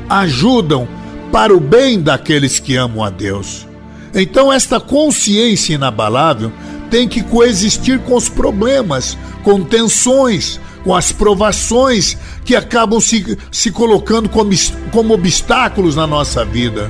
ajudam 0.09 0.89
para 1.35 1.53
o 1.53 1.59
bem 1.59 2.01
daqueles 2.01 2.61
que 2.61 2.77
amam 2.77 3.03
a 3.03 3.11
Deus. 3.11 3.67
Então, 4.15 4.53
esta 4.53 4.79
consciência 4.79 5.75
inabalável 5.75 6.53
tem 6.89 7.09
que 7.09 7.25
coexistir 7.25 7.99
com 8.03 8.15
os 8.15 8.29
problemas, 8.29 9.19
com 9.43 9.65
tensões, 9.65 10.61
com 10.85 10.95
as 10.95 11.11
provações 11.11 12.17
que 12.45 12.55
acabam 12.55 13.01
se, 13.01 13.37
se 13.51 13.73
colocando 13.73 14.29
como, 14.29 14.53
como 14.93 15.13
obstáculos 15.13 15.97
na 15.97 16.07
nossa 16.07 16.45
vida. 16.45 16.89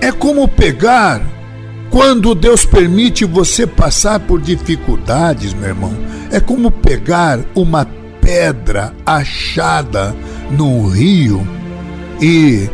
É 0.00 0.10
como 0.10 0.48
pegar 0.48 1.20
quando 1.90 2.34
Deus 2.34 2.64
permite 2.64 3.26
você 3.26 3.66
passar 3.66 4.20
por 4.20 4.40
dificuldades, 4.40 5.52
meu 5.52 5.68
irmão. 5.68 5.94
É 6.32 6.40
como 6.40 6.70
pegar 6.70 7.40
uma 7.54 7.86
pedra 8.22 8.94
achada 9.04 10.16
no 10.50 10.88
rio 10.88 11.46
e 12.22 12.70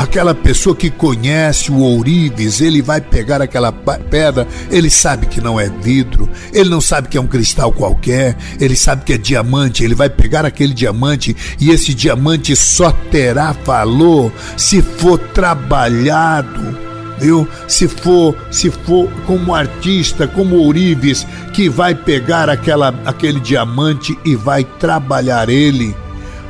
aquela 0.00 0.34
pessoa 0.34 0.74
que 0.74 0.88
conhece 0.88 1.70
o 1.70 1.78
ourives, 1.78 2.62
ele 2.62 2.80
vai 2.80 3.02
pegar 3.02 3.42
aquela 3.42 3.70
pedra, 3.70 4.48
ele 4.70 4.88
sabe 4.88 5.26
que 5.26 5.42
não 5.42 5.60
é 5.60 5.68
vidro, 5.68 6.26
ele 6.54 6.70
não 6.70 6.80
sabe 6.80 7.08
que 7.08 7.18
é 7.18 7.20
um 7.20 7.26
cristal 7.26 7.70
qualquer, 7.70 8.34
ele 8.58 8.74
sabe 8.74 9.04
que 9.04 9.12
é 9.12 9.18
diamante, 9.18 9.84
ele 9.84 9.94
vai 9.94 10.08
pegar 10.08 10.46
aquele 10.46 10.72
diamante 10.72 11.36
e 11.60 11.70
esse 11.70 11.92
diamante 11.92 12.56
só 12.56 12.90
terá 13.10 13.52
valor 13.52 14.32
se 14.56 14.80
for 14.80 15.18
trabalhado 15.18 16.78
viu? 17.18 17.46
Se 17.68 17.86
for, 17.86 18.34
se 18.50 18.70
for 18.70 19.06
como 19.26 19.54
artista, 19.54 20.26
como 20.26 20.56
ourives, 20.56 21.26
que 21.52 21.68
vai 21.68 21.94
pegar 21.94 22.48
aquela, 22.48 22.98
aquele 23.04 23.38
diamante 23.38 24.18
e 24.24 24.34
vai 24.34 24.64
trabalhar 24.64 25.50
ele 25.50 25.94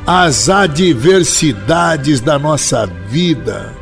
as 0.05 0.49
adversidades 0.49 2.19
da 2.21 2.39
nossa 2.39 2.85
vida. 2.85 3.73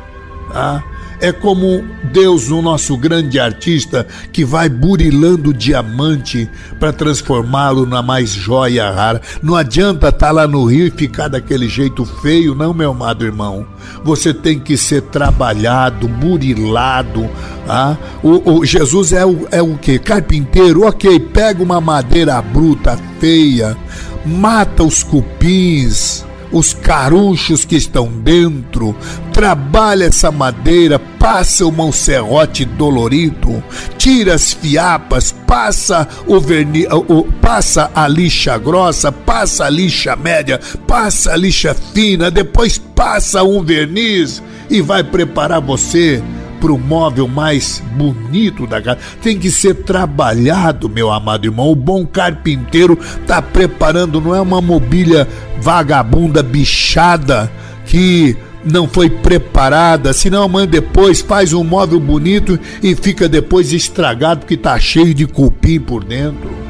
Tá? 0.52 0.82
É 1.20 1.32
como 1.32 1.84
Deus, 2.12 2.50
o 2.50 2.62
nosso 2.62 2.96
grande 2.96 3.38
artista, 3.38 4.06
que 4.32 4.44
vai 4.44 4.68
burilando 4.68 5.50
o 5.50 5.54
diamante 5.54 6.48
para 6.78 6.92
transformá-lo 6.92 7.84
na 7.84 8.02
mais 8.02 8.30
joia 8.30 8.90
rara. 8.90 9.20
Não 9.42 9.54
adianta 9.54 10.08
estar 10.08 10.28
tá 10.28 10.32
lá 10.32 10.46
no 10.46 10.64
rio 10.64 10.86
e 10.86 10.90
ficar 10.90 11.28
daquele 11.28 11.68
jeito 11.68 12.04
feio, 12.04 12.54
não, 12.54 12.72
meu 12.72 12.90
amado 12.90 13.24
irmão. 13.24 13.66
Você 14.02 14.32
tem 14.32 14.58
que 14.58 14.76
ser 14.76 15.02
trabalhado, 15.02 16.08
burilado. 16.08 17.28
Ah? 17.68 17.96
O, 18.22 18.60
o 18.60 18.64
Jesus 18.64 19.12
é 19.12 19.24
o, 19.24 19.46
é 19.50 19.60
o 19.60 19.76
que? 19.76 19.98
Carpinteiro? 19.98 20.86
Ok, 20.86 21.20
pega 21.20 21.62
uma 21.62 21.80
madeira 21.80 22.40
bruta, 22.40 22.98
feia, 23.20 23.76
mata 24.24 24.82
os 24.82 25.02
cupins, 25.02 26.24
os 26.52 26.74
caruchos 26.74 27.64
que 27.64 27.76
estão 27.76 28.06
dentro, 28.08 28.94
trabalha 29.32 30.04
essa 30.04 30.30
madeira, 30.30 30.98
passa 30.98 31.64
o 31.66 31.72
mão 31.72 31.92
serrote 31.92 32.64
dolorido, 32.64 33.62
tira 33.96 34.34
as 34.34 34.52
fiapas, 34.52 35.32
passa 35.46 36.08
o 36.26 36.40
verniz, 36.40 36.86
passa 37.40 37.90
a 37.94 38.08
lixa 38.08 38.56
grossa, 38.58 39.12
passa 39.12 39.66
a 39.66 39.70
lixa 39.70 40.16
média, 40.16 40.60
passa 40.86 41.32
a 41.32 41.36
lixa 41.36 41.74
fina, 41.74 42.30
depois 42.30 42.78
passa 42.78 43.42
um 43.42 43.62
verniz 43.62 44.42
e 44.68 44.80
vai 44.80 45.02
preparar 45.02 45.60
você 45.60 46.22
para 46.60 46.72
o 46.72 46.78
móvel 46.78 47.26
mais 47.26 47.82
bonito 47.96 48.66
da 48.66 48.80
casa. 48.80 48.98
Tem 49.22 49.38
que 49.38 49.50
ser 49.50 49.74
trabalhado, 49.74 50.88
meu 50.88 51.10
amado 51.10 51.46
irmão. 51.46 51.70
O 51.70 51.74
bom 51.74 52.06
carpinteiro 52.06 52.98
está 53.20 53.40
preparando, 53.40 54.20
não 54.20 54.34
é 54.34 54.40
uma 54.40 54.60
mobília 54.60 55.26
vagabunda, 55.60 56.42
bichada, 56.42 57.50
que 57.86 58.36
não 58.64 58.86
foi 58.86 59.08
preparada, 59.08 60.12
senão 60.12 60.42
amanhã 60.42 60.66
depois 60.66 61.20
faz 61.20 61.52
um 61.52 61.64
móvel 61.64 61.98
bonito 61.98 62.58
e 62.82 62.94
fica 62.94 63.28
depois 63.28 63.72
estragado 63.72 64.40
porque 64.40 64.54
está 64.54 64.78
cheio 64.78 65.14
de 65.14 65.26
cupim 65.26 65.80
por 65.80 66.04
dentro. 66.04 66.69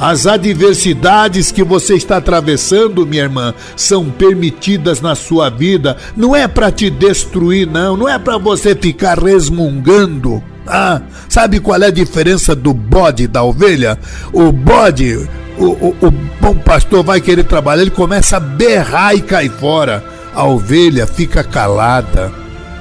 As 0.00 0.26
adversidades 0.26 1.52
que 1.52 1.62
você 1.62 1.94
está 1.94 2.16
atravessando, 2.16 3.06
minha 3.06 3.24
irmã, 3.24 3.52
são 3.76 4.10
permitidas 4.10 5.02
na 5.02 5.14
sua 5.14 5.50
vida. 5.50 5.94
Não 6.16 6.34
é 6.34 6.48
para 6.48 6.72
te 6.72 6.88
destruir, 6.88 7.66
não. 7.66 7.98
Não 7.98 8.08
é 8.08 8.18
para 8.18 8.38
você 8.38 8.74
ficar 8.74 9.18
resmungando. 9.18 10.42
Ah, 10.66 11.02
sabe 11.28 11.60
qual 11.60 11.82
é 11.82 11.88
a 11.88 11.90
diferença 11.90 12.56
do 12.56 12.72
bode 12.72 13.26
da 13.26 13.42
ovelha? 13.42 13.98
O 14.32 14.50
bode, 14.50 15.28
o, 15.58 15.64
o, 15.64 15.96
o 16.00 16.10
bom 16.40 16.54
pastor 16.54 17.04
vai 17.04 17.20
querer 17.20 17.44
trabalhar, 17.44 17.82
ele 17.82 17.90
começa 17.90 18.38
a 18.38 18.40
berrar 18.40 19.14
e 19.14 19.20
cai 19.20 19.50
fora. 19.50 20.02
A 20.34 20.46
ovelha 20.46 21.06
fica 21.06 21.44
calada. 21.44 22.32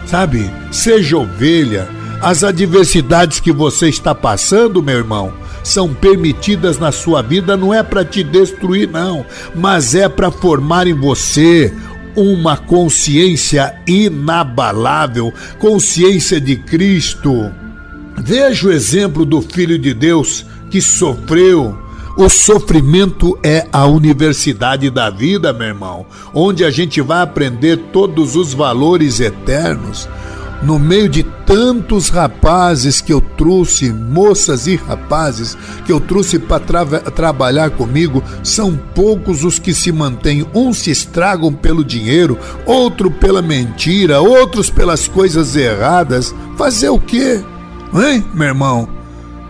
Sabe? 0.06 0.50
Seja 0.72 1.18
ovelha. 1.18 1.86
As 2.22 2.46
adversidades 2.46 3.42
que 3.42 3.52
você 3.52 3.90
está 3.90 4.16
passando, 4.16 4.82
meu 4.82 4.98
irmão, 4.98 5.34
são 5.64 5.94
permitidas 5.94 6.78
na 6.78 6.92
sua 6.92 7.22
vida 7.22 7.56
não 7.58 7.74
é 7.74 7.84
para 7.84 8.06
te 8.06 8.24
destruir, 8.24 8.90
não, 8.90 9.26
mas 9.56 9.96
é 9.96 10.08
para 10.08 10.32
formar 10.32 10.88
em 10.88 10.94
você 10.94 11.74
uma 12.16 12.58
consciência 12.58 13.76
inabalável, 13.88 15.34
consciência 15.58 16.40
de 16.40 16.56
Cristo. 16.56 17.52
Veja 18.18 18.68
o 18.68 18.72
exemplo 18.72 19.26
do 19.26 19.42
Filho 19.42 19.78
de 19.78 19.94
Deus 19.94 20.46
que 20.70 20.82
sofreu. 20.82 21.78
O 22.18 22.28
sofrimento 22.28 23.40
é 23.42 23.66
a 23.72 23.86
universidade 23.86 24.90
da 24.90 25.10
vida, 25.10 25.54
meu 25.54 25.68
irmão, 25.68 26.06
onde 26.34 26.66
a 26.66 26.70
gente 26.70 27.00
vai 27.00 27.22
aprender 27.22 27.78
todos 27.94 28.36
os 28.36 28.54
valores 28.54 29.22
eternos 29.22 30.10
no 30.62 30.78
meio 30.78 31.08
de 31.08 31.24
tantos 31.46 32.10
rapazes 32.10 33.02
que 33.02 33.14
eu 33.14 33.22
trouxe, 33.22 33.92
moças 33.92 34.68
e 34.68 34.76
rapazes 34.76 35.58
que 35.86 35.92
eu 35.92 36.00
trouxe 36.00 36.38
para 36.38 36.60
tra 36.60 36.86
trabalhar 37.12 37.72
comigo, 37.72 38.24
são 38.44 38.78
poucos 38.94 39.44
os 39.44 39.58
que 39.58 39.74
se 39.74 39.92
mantêm. 39.92 40.46
Uns 40.54 40.80
se 40.80 40.92
estragam 40.92 41.54
pelo 41.54 41.84
dinheiro, 41.84 42.38
outro 42.66 43.10
pela 43.10 43.42
mentira, 43.42 44.20
outros 44.20 44.70
pelas 44.70 45.08
coisas 45.08 45.56
erradas. 45.56 46.36
Fazer 46.58 46.90
o 46.90 47.00
quê? 47.00 47.42
Hein, 47.94 48.24
meu 48.34 48.48
irmão? 48.48 48.90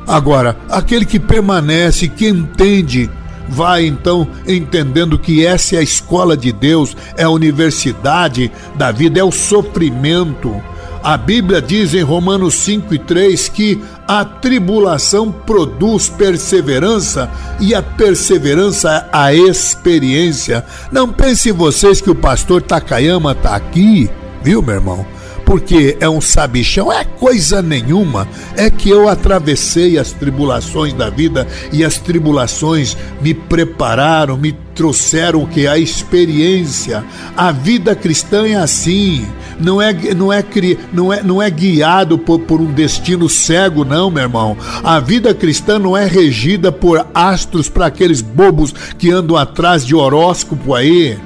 Agora, 0.07 0.57
aquele 0.69 1.05
que 1.05 1.19
permanece, 1.19 2.07
que 2.07 2.27
entende 2.27 3.09
vai 3.49 3.85
então 3.85 4.27
entendendo 4.47 5.17
que 5.17 5.45
essa 5.45 5.75
é 5.75 5.79
a 5.79 5.83
escola 5.83 6.37
de 6.37 6.51
Deus, 6.51 6.95
é 7.17 7.23
a 7.23 7.29
universidade 7.29 8.51
da 8.75 8.91
vida, 8.91 9.19
é 9.19 9.23
o 9.23 9.31
sofrimento. 9.31 10.55
A 11.01 11.15
Bíblia 11.15 11.61
diz 11.61 11.93
em 11.93 12.01
Romanos 12.01 12.55
5 12.55 12.93
e 12.93 12.99
3 12.99 13.47
que 13.49 13.81
a 14.07 14.25
tribulação 14.25 15.31
produz 15.31 16.09
perseverança 16.09 17.29
e 17.59 17.73
a 17.73 17.81
perseverança 17.81 19.07
a 19.11 19.33
experiência. 19.33 20.65
Não 20.91 21.07
pense 21.07 21.51
vocês 21.51 22.01
que 22.01 22.09
o 22.09 22.15
pastor 22.15 22.61
Takayama 22.61 23.31
está 23.31 23.55
aqui, 23.55 24.09
viu, 24.43 24.61
meu 24.61 24.75
irmão? 24.75 25.18
Porque 25.49 25.97
é 25.99 26.07
um 26.07 26.21
sabichão, 26.21 26.93
é 26.93 27.03
coisa 27.03 27.59
nenhuma. 27.59 28.27
É 28.55 28.69
que 28.69 28.87
eu 28.87 29.09
atravessei 29.09 29.97
as 29.97 30.11
tribulações 30.11 30.93
da 30.93 31.09
vida 31.09 31.47
e 31.73 31.83
as 31.83 31.97
tribulações 31.97 32.95
me 33.19 33.33
prepararam, 33.33 34.37
me 34.37 34.51
trouxeram 34.75 35.41
o 35.41 35.47
que? 35.47 35.65
A 35.65 35.75
experiência. 35.79 37.03
A 37.35 37.51
vida 37.51 37.95
cristã 37.95 38.47
é 38.47 38.57
assim. 38.57 39.25
Não 39.59 39.81
é, 39.81 39.91
não 40.13 40.31
é, 40.31 40.45
não 40.93 41.11
é, 41.11 41.23
não 41.23 41.41
é 41.41 41.49
guiado 41.49 42.19
por, 42.19 42.41
por 42.41 42.61
um 42.61 42.71
destino 42.71 43.27
cego, 43.27 43.83
não, 43.83 44.11
meu 44.11 44.21
irmão. 44.21 44.55
A 44.83 44.99
vida 44.99 45.33
cristã 45.33 45.79
não 45.79 45.97
é 45.97 46.05
regida 46.05 46.71
por 46.71 47.07
astros 47.11 47.67
para 47.67 47.87
aqueles 47.87 48.21
bobos 48.21 48.71
que 48.99 49.09
andam 49.09 49.35
atrás 49.35 49.83
de 49.83 49.95
horóscopo 49.95 50.75
aí. 50.75 51.17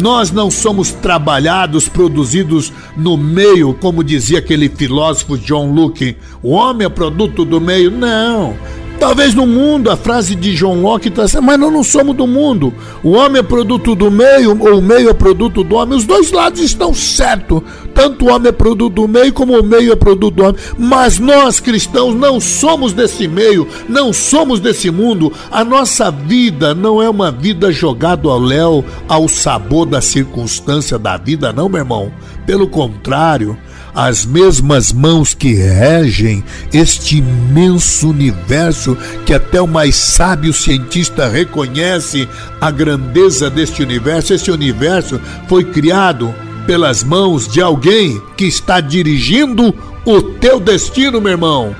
Nós 0.00 0.30
não 0.30 0.50
somos 0.50 0.90
trabalhados, 0.90 1.88
produzidos 1.88 2.72
no 2.96 3.16
meio, 3.16 3.74
como 3.74 4.04
dizia 4.04 4.38
aquele 4.38 4.68
filósofo 4.68 5.36
John 5.38 5.72
Luke. 5.72 6.16
O 6.42 6.50
homem 6.50 6.86
é 6.86 6.90
produto 6.90 7.44
do 7.44 7.60
meio. 7.60 7.90
Não. 7.90 8.56
Talvez 8.98 9.32
no 9.32 9.46
mundo, 9.46 9.90
a 9.92 9.96
frase 9.96 10.34
de 10.34 10.56
John 10.56 10.80
Locke 10.80 11.08
está 11.08 11.22
assim, 11.22 11.40
mas 11.40 11.58
nós 11.58 11.72
não 11.72 11.84
somos 11.84 12.16
do 12.16 12.26
mundo. 12.26 12.74
O 13.00 13.12
homem 13.12 13.38
é 13.38 13.42
produto 13.44 13.94
do 13.94 14.10
meio, 14.10 14.60
ou 14.60 14.78
o 14.78 14.82
meio 14.82 15.08
é 15.08 15.14
produto 15.14 15.62
do 15.62 15.76
homem. 15.76 15.96
Os 15.96 16.04
dois 16.04 16.32
lados 16.32 16.60
estão 16.60 16.92
certos. 16.92 17.62
Tanto 17.94 18.26
o 18.26 18.28
homem 18.28 18.48
é 18.48 18.52
produto 18.52 18.94
do 18.94 19.06
meio, 19.06 19.32
como 19.32 19.56
o 19.56 19.62
meio 19.62 19.92
é 19.92 19.96
produto 19.96 20.34
do 20.34 20.42
homem. 20.42 20.60
Mas 20.76 21.20
nós, 21.20 21.60
cristãos, 21.60 22.12
não 22.16 22.40
somos 22.40 22.92
desse 22.92 23.28
meio, 23.28 23.68
não 23.88 24.12
somos 24.12 24.58
desse 24.58 24.90
mundo. 24.90 25.32
A 25.48 25.64
nossa 25.64 26.10
vida 26.10 26.74
não 26.74 27.00
é 27.00 27.08
uma 27.08 27.30
vida 27.30 27.70
jogada 27.70 28.28
ao 28.28 28.40
léu, 28.40 28.84
ao 29.08 29.28
sabor 29.28 29.86
da 29.86 30.00
circunstância 30.00 30.98
da 30.98 31.16
vida, 31.16 31.52
não, 31.52 31.68
meu 31.68 31.78
irmão. 31.78 32.12
Pelo 32.44 32.66
contrário, 32.66 33.56
as 34.00 34.24
mesmas 34.24 34.92
mãos 34.92 35.34
que 35.34 35.54
regem 35.54 36.44
este 36.72 37.16
imenso 37.16 38.10
universo 38.10 38.96
que 39.26 39.34
até 39.34 39.60
o 39.60 39.66
mais 39.66 39.96
sábio 39.96 40.52
cientista 40.52 41.26
reconhece 41.26 42.28
a 42.60 42.70
grandeza 42.70 43.50
deste 43.50 43.82
universo. 43.82 44.32
Esse 44.32 44.52
universo 44.52 45.20
foi 45.48 45.64
criado 45.64 46.32
pelas 46.64 47.02
mãos 47.02 47.48
de 47.48 47.60
alguém 47.60 48.22
que 48.36 48.44
está 48.44 48.80
dirigindo 48.80 49.74
o 50.04 50.22
teu 50.22 50.60
destino, 50.60 51.20
meu 51.20 51.32
irmão. 51.32 51.74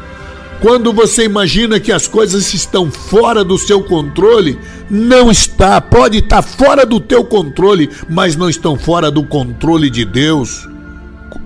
Quando 0.61 0.93
você 0.93 1.25
imagina 1.25 1.79
que 1.79 1.93
as 1.93 2.09
coisas 2.09 2.53
estão 2.53 2.91
fora 2.91 3.45
do 3.45 3.57
seu 3.57 3.81
controle, 3.85 4.59
não 4.91 5.31
está, 5.31 5.81
pode 5.81 6.19
estar 6.19 6.43
fora 6.43 6.85
do 6.85 6.99
teu 6.99 7.25
controle, 7.25 7.89
mas 8.11 8.35
não 8.35 8.51
estão 8.51 8.77
fora 8.77 9.09
do 9.09 9.23
controle 9.23 9.89
de 9.89 10.05
Deus. 10.05 10.68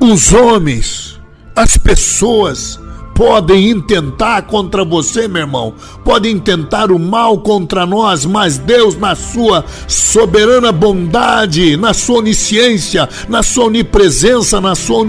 Os 0.03 0.33
homens, 0.33 1.21
as 1.55 1.79
pessoas 1.79 2.77
podem 3.15 3.71
intentar 3.71 4.43
contra 4.43 4.85
você, 4.85 5.29
meu 5.29 5.43
irmão, 5.43 5.75
podem 6.05 6.35
intentar 6.35 6.91
o 6.91 6.99
mal 6.99 7.39
contra 7.39 7.87
nós, 7.87 8.27
mas 8.27 8.59
Deus, 8.59 8.99
na 8.99 9.15
sua 9.15 9.65
soberana 9.87 10.73
bondade, 10.73 11.77
na 11.77 11.95
sua 11.95 12.19
onisciência, 12.19 13.09
na 13.29 13.45
sua 13.45 13.67
onipresença, 13.67 14.61
na 14.61 14.75
sua 14.75 15.07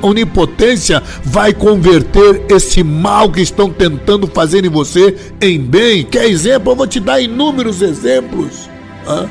onipotência, 0.00 1.02
vai 1.22 1.52
converter 1.52 2.46
esse 2.48 2.82
mal 2.82 3.30
que 3.30 3.42
estão 3.42 3.70
tentando 3.70 4.26
fazer 4.26 4.64
em 4.64 4.70
você 4.70 5.14
em 5.42 5.60
bem. 5.60 6.02
Quer 6.04 6.24
exemplo? 6.24 6.72
Eu 6.72 6.76
vou 6.76 6.86
te 6.86 7.00
dar 7.00 7.20
inúmeros 7.20 7.82
exemplos. 7.82 8.70
Hã? 9.06 9.28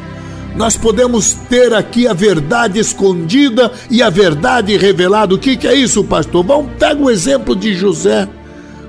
Nós 0.55 0.77
podemos 0.77 1.33
ter 1.49 1.73
aqui 1.73 2.07
a 2.07 2.13
verdade 2.13 2.79
escondida 2.79 3.71
e 3.89 4.01
a 4.01 4.09
verdade 4.09 4.77
revelada. 4.77 5.35
O 5.35 5.37
que, 5.37 5.57
que 5.57 5.67
é 5.67 5.75
isso, 5.75 6.03
pastor? 6.03 6.45
Vamos 6.45 6.71
pegar 6.73 6.95
o 6.95 7.09
exemplo 7.09 7.55
de 7.55 7.73
José. 7.73 8.27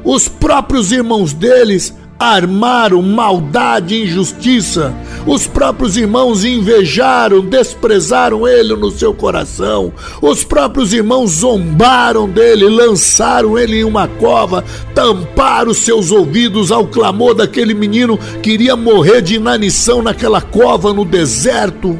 Os 0.05 0.29
próprios 0.29 0.92
irmãos 0.92 1.33
deles 1.33 1.92
armaram 2.18 3.02
maldade 3.02 3.94
e 3.94 4.05
injustiça. 4.05 4.94
Os 5.26 5.46
próprios 5.46 5.96
irmãos 5.96 6.44
invejaram, 6.44 7.40
desprezaram 7.40 8.46
ele 8.46 8.74
no 8.74 8.90
seu 8.90 9.12
coração. 9.12 9.92
Os 10.22 10.44
próprios 10.44 10.92
irmãos 10.92 11.31
zombaram 11.31 12.29
dele, 12.29 12.68
lançaram 12.68 13.59
ele 13.59 13.81
em 13.81 13.85
uma 13.85 14.09
cova, 14.09 14.64
tamparam 14.94 15.74
seus 15.74 16.11
ouvidos 16.11 16.72
ao 16.72 16.87
clamor 16.87 17.35
daquele 17.35 17.74
menino 17.74 18.18
que 18.42 18.50
iria 18.50 18.76
morrer 18.76 19.20
de 19.20 19.35
inanição 19.35 20.02
naquela 20.02 20.40
cova 20.40 20.92
no 20.92 21.05
deserto 21.05 21.98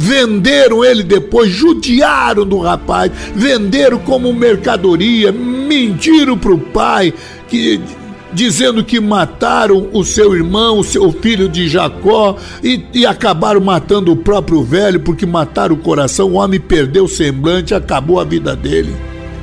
venderam 0.00 0.84
ele 0.84 1.02
depois, 1.02 1.50
judiaram 1.50 2.46
do 2.46 2.60
rapaz, 2.60 3.10
venderam 3.34 3.98
como 3.98 4.32
mercadoria, 4.32 5.32
mentiram 5.32 6.38
para 6.38 6.52
o 6.52 6.58
pai, 6.58 7.12
que 7.48 7.80
dizendo 8.32 8.84
que 8.84 9.00
mataram 9.00 9.88
o 9.92 10.04
seu 10.04 10.34
irmão, 10.34 10.78
o 10.78 10.84
seu 10.84 11.10
filho 11.12 11.48
de 11.48 11.68
Jacó, 11.68 12.36
e, 12.62 12.84
e, 12.92 13.06
acabaram 13.06 13.60
matando 13.60 14.12
o 14.12 14.16
próprio 14.16 14.62
velho, 14.62 15.00
porque 15.00 15.24
mataram 15.24 15.74
o 15.74 15.78
coração, 15.78 16.30
o 16.30 16.34
homem 16.34 16.60
perdeu 16.60 17.04
o 17.04 17.08
semblante, 17.08 17.74
acabou 17.74 18.20
a 18.20 18.24
vida 18.24 18.54
dele. 18.54 18.94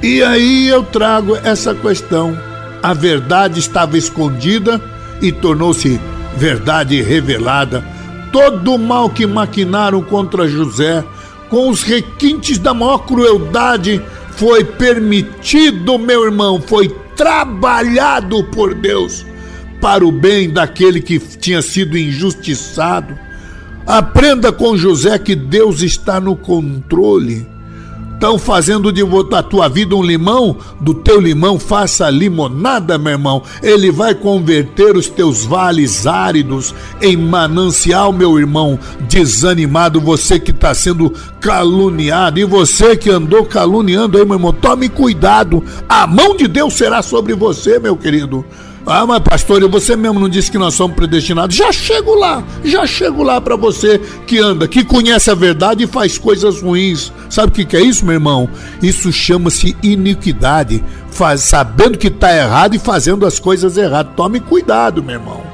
E 0.03 0.21
aí 0.21 0.67
eu 0.67 0.83
trago 0.83 1.35
essa 1.37 1.73
questão. 1.73 2.37
A 2.83 2.93
verdade 2.93 3.59
estava 3.59 3.97
escondida 3.97 4.79
e 5.21 5.31
tornou-se 5.31 5.99
verdade 6.37 7.01
revelada. 7.01 7.83
Todo 8.31 8.75
o 8.75 8.79
mal 8.79 9.09
que 9.09 9.25
maquinaram 9.25 10.03
contra 10.03 10.47
José, 10.47 11.03
com 11.49 11.69
os 11.69 11.81
requintes 11.81 12.59
da 12.59 12.73
maior 12.73 12.99
crueldade, 12.99 14.01
foi 14.35 14.63
permitido, 14.63 15.97
meu 15.97 16.25
irmão, 16.25 16.61
foi 16.61 16.93
trabalhado 17.15 18.43
por 18.45 18.73
Deus 18.73 19.25
para 19.81 20.05
o 20.05 20.11
bem 20.11 20.49
daquele 20.49 21.01
que 21.01 21.19
tinha 21.19 21.61
sido 21.61 21.97
injustiçado. 21.97 23.17
Aprenda 23.85 24.51
com 24.51 24.75
José 24.75 25.17
que 25.19 25.35
Deus 25.35 25.81
está 25.81 26.19
no 26.19 26.35
controle. 26.35 27.54
Estão 28.15 28.39
fazendo 28.39 28.93
de 28.93 29.03
da 29.29 29.43
tua 29.43 29.67
vida 29.67 29.93
um 29.93 30.01
limão, 30.01 30.55
do 30.79 30.93
teu 30.93 31.19
limão 31.19 31.59
faça 31.59 32.09
limonada, 32.09 32.97
meu 32.97 33.11
irmão. 33.11 33.43
Ele 33.61 33.91
vai 33.91 34.15
converter 34.15 34.95
os 34.95 35.07
teus 35.07 35.43
vales 35.43 36.07
áridos 36.07 36.73
em 37.01 37.17
manancial, 37.17 38.13
meu 38.13 38.39
irmão. 38.39 38.79
Desanimado, 39.09 39.99
você 39.99 40.39
que 40.39 40.51
está 40.51 40.73
sendo 40.73 41.13
caluniado 41.41 42.39
e 42.39 42.45
você 42.45 42.95
que 42.95 43.09
andou 43.09 43.45
caluniando 43.45 44.17
aí, 44.17 44.25
meu 44.25 44.37
irmão. 44.37 44.53
Tome 44.53 44.87
cuidado, 44.87 45.61
a 45.87 46.07
mão 46.07 46.37
de 46.37 46.47
Deus 46.47 46.73
será 46.73 47.01
sobre 47.01 47.35
você, 47.35 47.79
meu 47.79 47.97
querido. 47.97 48.45
Ah, 48.85 49.05
mas 49.05 49.19
pastor, 49.19 49.67
você 49.67 49.95
mesmo 49.95 50.19
não 50.19 50.29
disse 50.29 50.51
que 50.51 50.59
nós 50.59 50.75
somos 50.75 50.95
predestinados. 50.95 51.55
Já 51.55 51.71
chego 51.71 52.13
lá, 52.13 52.43
já 52.63 52.85
chego 52.85 53.23
lá 53.23 53.41
para 53.41 53.55
você 53.55 53.99
que 54.27 54.37
anda, 54.37 54.67
que 54.67 54.83
conhece 54.83 55.31
a 55.31 55.35
verdade 55.35 55.83
e 55.83 55.87
faz 55.87 56.19
coisas 56.19 56.61
ruins. 56.61 57.11
Sabe 57.29 57.47
o 57.47 57.51
que, 57.51 57.65
que 57.65 57.75
é 57.75 57.81
isso, 57.81 58.05
meu 58.05 58.13
irmão? 58.13 58.47
Isso 58.83 59.11
chama-se 59.11 59.75
iniquidade. 59.81 60.83
Faz, 61.09 61.41
sabendo 61.41 61.97
que 61.97 62.07
está 62.07 62.35
errado 62.35 62.75
e 62.75 62.79
fazendo 62.79 63.25
as 63.25 63.39
coisas 63.39 63.75
erradas. 63.75 64.13
Tome 64.15 64.39
cuidado, 64.39 65.01
meu 65.01 65.15
irmão. 65.15 65.44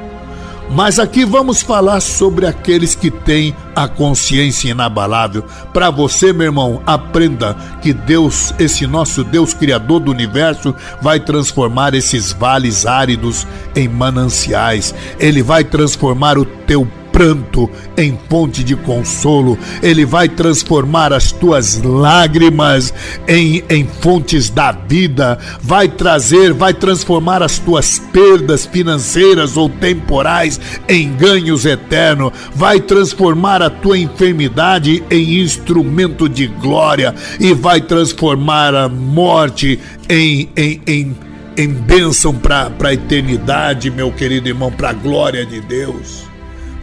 Mas 0.73 0.99
aqui 0.99 1.25
vamos 1.25 1.61
falar 1.61 1.99
sobre 1.99 2.45
aqueles 2.45 2.95
que 2.95 3.11
têm 3.11 3.53
a 3.75 3.89
consciência 3.89 4.69
inabalável. 4.69 5.43
Para 5.73 5.89
você, 5.89 6.31
meu 6.31 6.45
irmão, 6.45 6.81
aprenda 6.85 7.55
que 7.81 7.91
Deus, 7.91 8.53
esse 8.57 8.87
nosso 8.87 9.21
Deus 9.23 9.53
criador 9.53 9.99
do 9.99 10.11
universo, 10.11 10.73
vai 11.01 11.19
transformar 11.19 11.93
esses 11.93 12.31
vales 12.31 12.85
áridos 12.85 13.45
em 13.75 13.89
mananciais. 13.89 14.95
Ele 15.19 15.43
vai 15.43 15.65
transformar 15.65 16.37
o 16.37 16.45
teu 16.45 16.87
pranto 17.11 17.69
em 17.97 18.17
fonte 18.29 18.63
de 18.63 18.75
consolo, 18.75 19.57
Ele 19.81 20.05
vai 20.05 20.27
transformar 20.27 21.13
as 21.13 21.31
tuas 21.31 21.81
lágrimas 21.83 22.93
em, 23.27 23.63
em 23.69 23.85
fontes 23.85 24.49
da 24.49 24.71
vida, 24.71 25.37
vai 25.61 25.87
trazer, 25.87 26.53
vai 26.53 26.73
transformar 26.73 27.43
as 27.43 27.59
tuas 27.59 27.99
perdas 28.11 28.65
financeiras 28.65 29.57
ou 29.57 29.69
temporais 29.69 30.59
em 30.87 31.13
ganhos 31.13 31.65
eternos, 31.65 32.31
vai 32.55 32.79
transformar 32.79 33.61
a 33.61 33.69
tua 33.69 33.97
enfermidade 33.97 35.03
em 35.09 35.39
instrumento 35.39 36.27
de 36.27 36.47
glória. 36.47 37.13
E 37.39 37.53
vai 37.53 37.81
transformar 37.81 38.73
a 38.73 38.89
morte 38.89 39.79
em, 40.09 40.49
em, 40.55 40.81
em 40.87 41.15
em 41.57 41.67
bênção 41.67 42.33
para 42.33 42.71
a 42.81 42.93
eternidade, 42.93 43.91
meu 43.91 44.11
querido 44.11 44.47
irmão, 44.47 44.71
para 44.71 44.91
a 44.91 44.93
glória 44.93 45.45
de 45.45 45.59
Deus. 45.59 46.30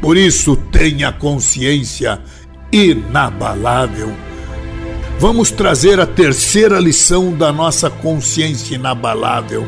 Por 0.01 0.17
isso, 0.17 0.57
tenha 0.57 1.13
consciência 1.13 2.21
inabalável. 2.73 4.13
Vamos 5.19 5.51
trazer 5.51 5.99
a 5.99 6.07
terceira 6.07 6.79
lição 6.79 7.33
da 7.33 7.53
nossa 7.53 7.91
consciência 7.91 8.77
inabalável. 8.77 9.67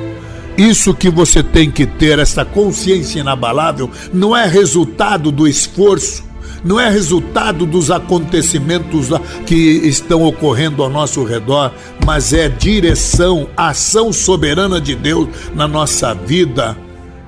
Isso 0.57 0.95
que 0.95 1.11
você 1.11 1.43
tem 1.43 1.71
que 1.71 1.87
ter, 1.87 2.19
essa 2.19 2.45
consciência 2.45 3.21
inabalável, 3.21 3.91
não 4.13 4.37
é 4.37 4.47
resultado 4.47 5.33
do 5.33 5.49
esforço, 5.49 6.23
não 6.63 6.79
é 6.79 6.89
resultado 6.89 7.67
dos 7.67 7.91
acontecimentos 7.91 9.09
que 9.47 9.55
estão 9.55 10.23
ocorrendo 10.23 10.83
ao 10.83 10.91
nosso 10.91 11.25
redor, 11.25 11.73
mas 12.05 12.33
é 12.33 12.49
direção, 12.49 13.49
ação 13.57 14.13
soberana 14.13 14.81
de 14.81 14.95
Deus 14.95 15.29
na 15.55 15.67
nossa 15.67 16.15
vida. 16.15 16.77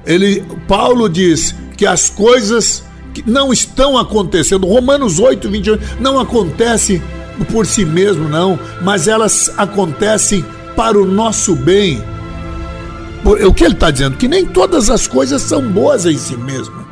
Ele, 0.05 0.45
Paulo 0.69 1.09
diz 1.09 1.55
que 1.77 1.87
as 1.87 2.11
coisas 2.11 2.85
que 3.13 3.29
não 3.29 3.53
estão 3.53 3.99
acontecendo. 3.99 4.67
Romanos 4.67 5.19
8, 5.19 5.49
28 5.49 5.97
não 6.01 6.19
acontece 6.19 7.03
por 7.51 7.67
si 7.67 7.85
mesmo, 7.85 8.29
não, 8.29 8.59
mas 8.83 9.09
elas 9.09 9.53
acontecem 9.57 10.45
para 10.77 10.99
o 10.99 11.07
nosso 11.07 11.55
bem. 11.55 12.03
O 13.25 13.55
que 13.55 13.65
ele 13.65 13.75
está 13.75 13.91
dizendo? 13.91 14.17
Que 14.17 14.27
nem 14.27 14.45
todas 14.45 14.91
as 14.91 15.07
coisas 15.07 15.43
são 15.43 15.63
boas 15.63 16.07
em 16.07 16.17
si 16.17 16.37
mesmo. 16.37 16.85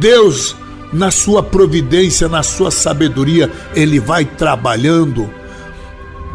Deus, 0.00 0.56
na 0.92 1.10
sua 1.10 1.42
providência, 1.42 2.28
na 2.28 2.42
sua 2.42 2.70
sabedoria, 2.70 3.50
ele 3.74 4.00
vai 4.00 4.24
trabalhando 4.24 5.30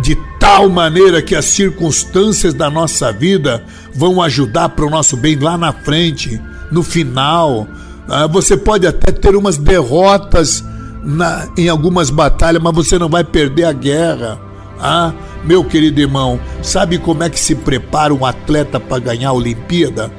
de 0.02 0.16
tal 0.40 0.70
maneira 0.70 1.22
que 1.22 1.36
as 1.36 1.46
circunstâncias 1.46 2.54
da 2.54 2.70
nossa 2.70 3.12
vida 3.12 3.64
vão 3.94 4.22
ajudar 4.22 4.70
para 4.70 4.86
o 4.86 4.90
nosso 4.90 5.18
bem 5.18 5.38
lá 5.38 5.58
na 5.58 5.72
frente, 5.72 6.42
no 6.72 6.84
final. 6.84 7.68
Ah, 8.08 8.28
você 8.28 8.56
pode 8.56 8.86
até 8.86 9.12
ter 9.12 9.36
umas 9.36 9.58
derrotas 9.58 10.64
na, 11.04 11.48
em 11.58 11.70
algumas 11.70 12.10
batalhas, 12.10 12.62
mas 12.62 12.74
você 12.74 13.00
não 13.00 13.10
vai 13.10 13.24
perder 13.24 13.66
a 13.66 13.72
guerra. 13.72 14.40
Ah, 14.80 15.14
meu 15.44 15.64
querido 15.64 16.02
irmão, 16.02 16.40
sabe 16.62 16.98
como 16.98 17.24
é 17.24 17.30
que 17.30 17.40
se 17.40 17.56
prepara 17.56 18.14
um 18.14 18.26
atleta 18.26 18.80
para 18.80 19.00
ganhar 19.00 19.30
a 19.30 19.34
Olimpíada? 19.34 20.12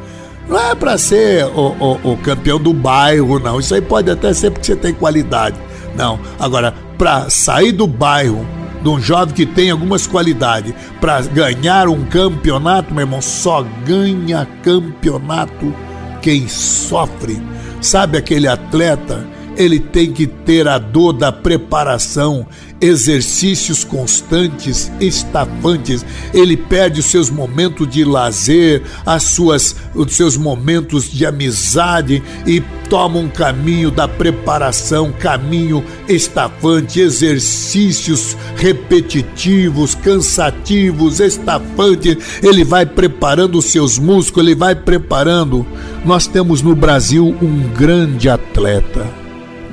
Não 0.49 0.59
é 0.59 0.75
para 0.75 0.97
ser 0.97 1.45
o, 1.47 1.75
o, 1.79 2.13
o, 2.13 2.17
campeão 2.19 2.59
do 2.59 2.73
bairro, 2.73 3.39
não. 3.39 3.59
Isso 3.59 3.75
aí 3.75 3.81
pode 3.81 4.11
até 4.11 4.33
ser 4.33 4.51
porque 4.51 4.67
você 4.67 4.77
tem 4.77 4.95
qualidade. 4.95 5.57
Não. 5.97 6.21
Agora, 6.39 6.73
para 6.97 7.29
sair 7.29 7.73
do 7.73 7.87
bairro, 7.87 8.47
de 8.81 8.89
um 8.89 9.01
jovem 9.01 9.35
que 9.35 9.45
tem 9.45 9.71
algumas 9.71 10.07
qualidades, 10.07 10.73
para 11.01 11.21
ganhar 11.23 11.89
um 11.89 12.05
campeonato, 12.05 12.95
meu 12.95 13.03
irmão, 13.03 13.21
só 13.21 13.65
ganha 13.85 14.47
campeonato 14.63 15.75
quem 16.23 16.47
sofre. 16.47 17.43
Sabe 17.81 18.19
aquele 18.19 18.49
atleta? 18.49 19.27
Ele 19.57 19.81
tem 19.81 20.13
que 20.13 20.27
ter 20.27 20.69
a 20.69 20.79
dor 20.79 21.13
da 21.13 21.33
preparação, 21.33 22.47
exercícios 22.81 23.85
constantes, 23.85 24.91
estafantes. 25.01 26.05
Ele 26.33 26.57
perde 26.57 27.01
os 27.01 27.07
seus 27.07 27.31
momentos 27.31 27.89
de 27.89 28.05
lazer, 28.05 28.83
as 29.05 29.23
suas, 29.25 29.77
os 29.95 30.15
seus 30.15 30.37
momentos 30.37 31.11
de 31.11 31.25
amizade 31.27 32.23
e 32.47 32.61
toma 32.89 33.19
um 33.19 33.29
caminho 33.29 33.91
da 33.91 34.07
preparação, 34.07 35.13
caminho 35.13 35.85
estafante, 36.09 37.01
exercícios 37.01 38.37
repetitivos, 38.57 39.95
cansativos, 39.95 41.21
estafantes. 41.21 42.17
Ele 42.43 42.65
vai 42.65 42.87
preparando 42.87 43.59
os 43.59 43.67
seus 43.67 43.99
músculos, 43.99 44.47
ele 44.47 44.55
vai 44.55 44.75
preparando. 44.75 45.67
Nós 46.05 46.27
temos 46.27 46.63
no 46.63 46.75
Brasil 46.75 47.37
um 47.41 47.69
grande 47.73 48.29
atleta 48.29 49.27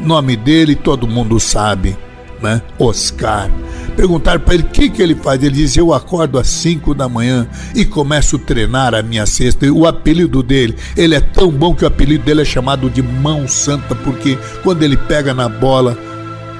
Nome 0.04 0.36
dele 0.36 0.76
todo 0.76 1.08
mundo 1.08 1.40
sabe, 1.40 1.98
né? 2.44 2.62
Oscar. 2.78 3.50
Perguntar 3.96 4.40
para 4.40 4.56
ele 4.56 4.64
o 4.64 4.68
que, 4.68 4.90
que 4.90 5.02
ele 5.02 5.16
faz. 5.16 5.42
Ele 5.42 5.56
diz: 5.56 5.76
Eu 5.78 5.94
acordo 5.94 6.38
às 6.38 6.48
5 6.48 6.94
da 6.94 7.08
manhã 7.08 7.48
e 7.74 7.86
começo 7.86 8.36
a 8.36 8.40
treinar 8.40 8.94
a 8.94 9.02
minha 9.02 9.26
cesta. 9.26 9.72
O 9.72 9.88
apelido 9.88 10.44
dele, 10.44 10.76
ele 10.96 11.16
é 11.16 11.22
tão 11.22 11.50
bom 11.50 11.74
que 11.74 11.86
o 11.86 11.88
apelido 11.88 12.26
dele 12.26 12.42
é 12.42 12.46
chamado 12.46 12.90
de 12.90 13.02
Mão 13.02 13.48
Santa, 13.48 13.96
porque 13.96 14.38
quando 14.62 14.84
ele 14.84 14.98
pega 14.98 15.34
na 15.34 15.48
bola 15.48 15.98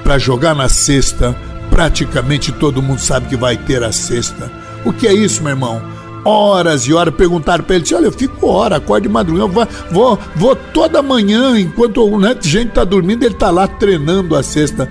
para 0.02 0.18
jogar 0.18 0.54
na 0.54 0.68
cesta, 0.68 1.36
praticamente 1.70 2.50
todo 2.50 2.82
mundo 2.82 3.00
sabe 3.00 3.28
que 3.28 3.36
vai 3.36 3.56
ter 3.56 3.82
a 3.82 3.92
cesta. 3.92 4.50
O 4.84 4.92
que 4.92 5.06
é 5.06 5.12
isso, 5.12 5.42
meu 5.42 5.52
irmão? 5.52 5.94
horas 6.24 6.86
e 6.86 6.94
horas, 6.94 7.14
perguntar 7.14 7.62
para 7.62 7.76
ele, 7.76 7.84
olha, 7.94 8.06
eu 8.06 8.12
fico 8.12 8.48
hora, 8.48 8.76
acordo 8.76 9.02
de 9.02 9.08
madrugada, 9.08 9.52
vou, 9.52 9.68
vou, 9.90 10.18
vou 10.34 10.56
toda 10.56 11.02
manhã, 11.02 11.58
enquanto 11.58 12.18
né, 12.18 12.34
gente 12.40 12.70
tá 12.70 12.82
dormindo, 12.82 13.22
ele 13.22 13.34
tá 13.34 13.50
lá 13.50 13.68
treinando 13.68 14.34
a 14.34 14.42
cesta. 14.42 14.88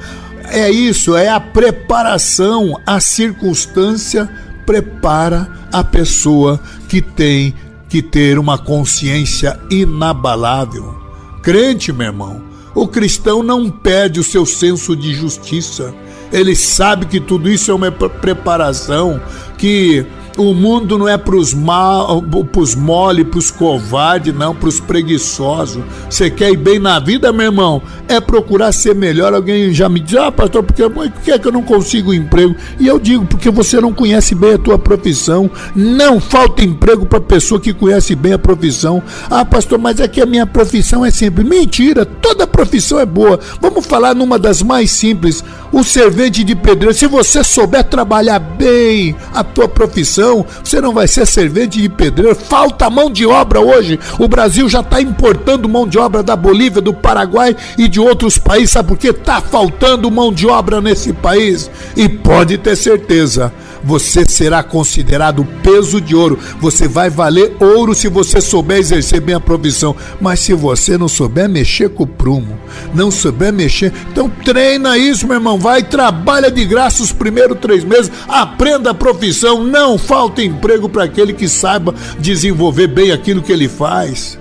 É 0.49 0.69
isso, 0.69 1.15
é 1.15 1.29
a 1.29 1.39
preparação, 1.39 2.79
a 2.85 2.99
circunstância 2.99 4.29
prepara 4.65 5.49
a 5.71 5.83
pessoa 5.83 6.59
que 6.87 7.01
tem 7.01 7.53
que 7.89 8.01
ter 8.01 8.37
uma 8.37 8.57
consciência 8.57 9.59
inabalável. 9.69 10.95
Crente, 11.41 11.91
meu 11.91 12.07
irmão, 12.07 12.41
o 12.75 12.87
cristão 12.87 13.43
não 13.43 13.69
perde 13.69 14.19
o 14.19 14.23
seu 14.23 14.45
senso 14.45 14.95
de 14.95 15.13
justiça. 15.13 15.93
Ele 16.31 16.55
sabe 16.55 17.05
que 17.05 17.19
tudo 17.19 17.49
isso 17.49 17.69
é 17.69 17.73
uma 17.73 17.91
preparação, 17.91 19.21
que 19.57 20.05
o 20.37 20.53
mundo 20.53 20.97
não 20.97 21.07
é 21.07 21.17
pros 21.17 21.53
mal, 21.53 22.21
pros 22.51 22.73
mole, 22.75 23.23
pros 23.23 23.51
covardes, 23.51 24.33
não, 24.33 24.55
pros 24.55 24.79
preguiçosos. 24.79 25.83
Você 26.09 26.29
quer 26.29 26.51
ir 26.51 26.57
bem 26.57 26.79
na 26.79 26.99
vida, 26.99 27.31
meu 27.31 27.45
irmão? 27.45 27.81
É 28.07 28.19
procurar 28.19 28.71
ser 28.71 28.95
melhor. 28.95 29.33
Alguém 29.33 29.73
já 29.73 29.87
me 29.87 29.99
diz, 29.99 30.15
ah, 30.15 30.31
pastor, 30.31 30.63
por 30.63 30.73
que 30.73 31.31
é 31.31 31.37
que 31.37 31.47
eu 31.47 31.51
não 31.51 31.61
consigo 31.61 32.13
emprego? 32.13 32.55
E 32.79 32.87
eu 32.87 32.99
digo, 32.99 33.25
porque 33.25 33.49
você 33.49 33.79
não 33.79 33.93
conhece 33.93 34.33
bem 34.33 34.53
a 34.53 34.57
tua 34.57 34.77
profissão. 34.77 35.49
Não 35.75 36.19
falta 36.19 36.63
emprego 36.63 37.05
para 37.05 37.21
pessoa 37.21 37.61
que 37.61 37.73
conhece 37.73 38.15
bem 38.15 38.33
a 38.33 38.39
profissão. 38.39 39.03
Ah, 39.29 39.45
pastor, 39.45 39.77
mas 39.77 39.99
é 39.99 40.07
que 40.07 40.21
a 40.21 40.25
minha 40.25 40.47
profissão 40.47 41.05
é 41.05 41.11
simples. 41.11 41.47
Mentira, 41.47 42.05
toda 42.05 42.47
profissão 42.47 42.99
é 42.99 43.05
boa. 43.05 43.39
Vamos 43.61 43.85
falar 43.85 44.15
numa 44.15 44.39
das 44.39 44.61
mais 44.61 44.91
simples. 44.91 45.43
O 45.73 45.83
servente 45.83 46.43
de 46.43 46.55
pedreiro. 46.55 46.95
Se 46.95 47.07
você 47.07 47.43
souber 47.43 47.83
trabalhar 47.83 48.37
bem 48.37 49.15
a 49.33 49.43
tua 49.43 49.67
profissão, 49.67 50.45
você 50.63 50.79
não 50.79 50.93
vai 50.93 51.07
ser 51.07 51.25
servente 51.25 51.81
de 51.81 51.89
pedreiro. 51.89 52.35
Falta 52.35 52.91
mão 52.91 53.09
de 53.09 53.25
obra 53.25 53.59
hoje. 53.59 53.99
O 54.19 54.27
Brasil 54.27 54.69
já 54.69 54.81
está 54.81 55.01
importando 55.01 55.67
mão 55.67 55.87
de 55.87 55.97
obra 55.97 56.21
da 56.21 56.35
Bolívia, 56.35 56.79
do 56.79 56.93
Paraguai 56.93 57.55
e 57.75 57.87
de 57.87 57.99
outros 57.99 58.37
países. 58.37 58.69
Sabe 58.69 58.89
por 58.89 58.97
quê? 58.99 59.09
Está 59.09 59.41
faltando 59.41 60.11
mão 60.11 60.31
de 60.31 60.45
obra 60.45 60.79
nesse 60.79 61.11
país. 61.11 61.71
E 61.97 62.07
pode 62.07 62.59
ter 62.59 62.75
certeza 62.75 63.51
você 63.83 64.25
será 64.25 64.63
considerado 64.63 65.45
peso 65.61 65.99
de 65.99 66.15
ouro. 66.15 66.39
Você 66.59 66.87
vai 66.87 67.09
valer 67.09 67.55
ouro 67.59 67.93
se 67.93 68.07
você 68.07 68.39
souber 68.39 68.77
exercer 68.77 69.19
bem 69.19 69.35
a 69.35 69.39
profissão. 69.39 69.95
Mas 70.21 70.39
se 70.39 70.53
você 70.53 70.97
não 70.97 71.07
souber 71.07 71.49
mexer 71.49 71.89
com 71.89 72.03
o 72.03 72.07
prumo, 72.07 72.57
não 72.93 73.11
souber 73.11 73.51
mexer, 73.51 73.91
então 74.11 74.29
treina 74.29 74.97
isso, 74.97 75.27
meu 75.27 75.35
irmão. 75.35 75.59
Vai, 75.63 75.81
trabalha 75.81 76.51
de 76.51 76.65
graça 76.65 77.01
os 77.01 77.13
primeiros 77.13 77.57
três 77.57 77.85
meses, 77.85 78.11
aprenda 78.27 78.89
a 78.89 78.93
profissão. 78.93 79.63
Não 79.63 79.97
falta 79.97 80.43
emprego 80.43 80.89
para 80.89 81.05
aquele 81.05 81.31
que 81.31 81.47
saiba 81.47 81.95
desenvolver 82.19 82.87
bem 82.87 83.13
aquilo 83.13 83.41
que 83.41 83.53
ele 83.53 83.69
faz. 83.69 84.37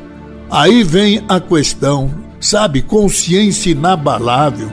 Aí 0.51 0.83
vem 0.83 1.25
a 1.29 1.39
questão, 1.39 2.13
sabe? 2.41 2.83
Consciência 2.83 3.71
inabalável. 3.71 4.69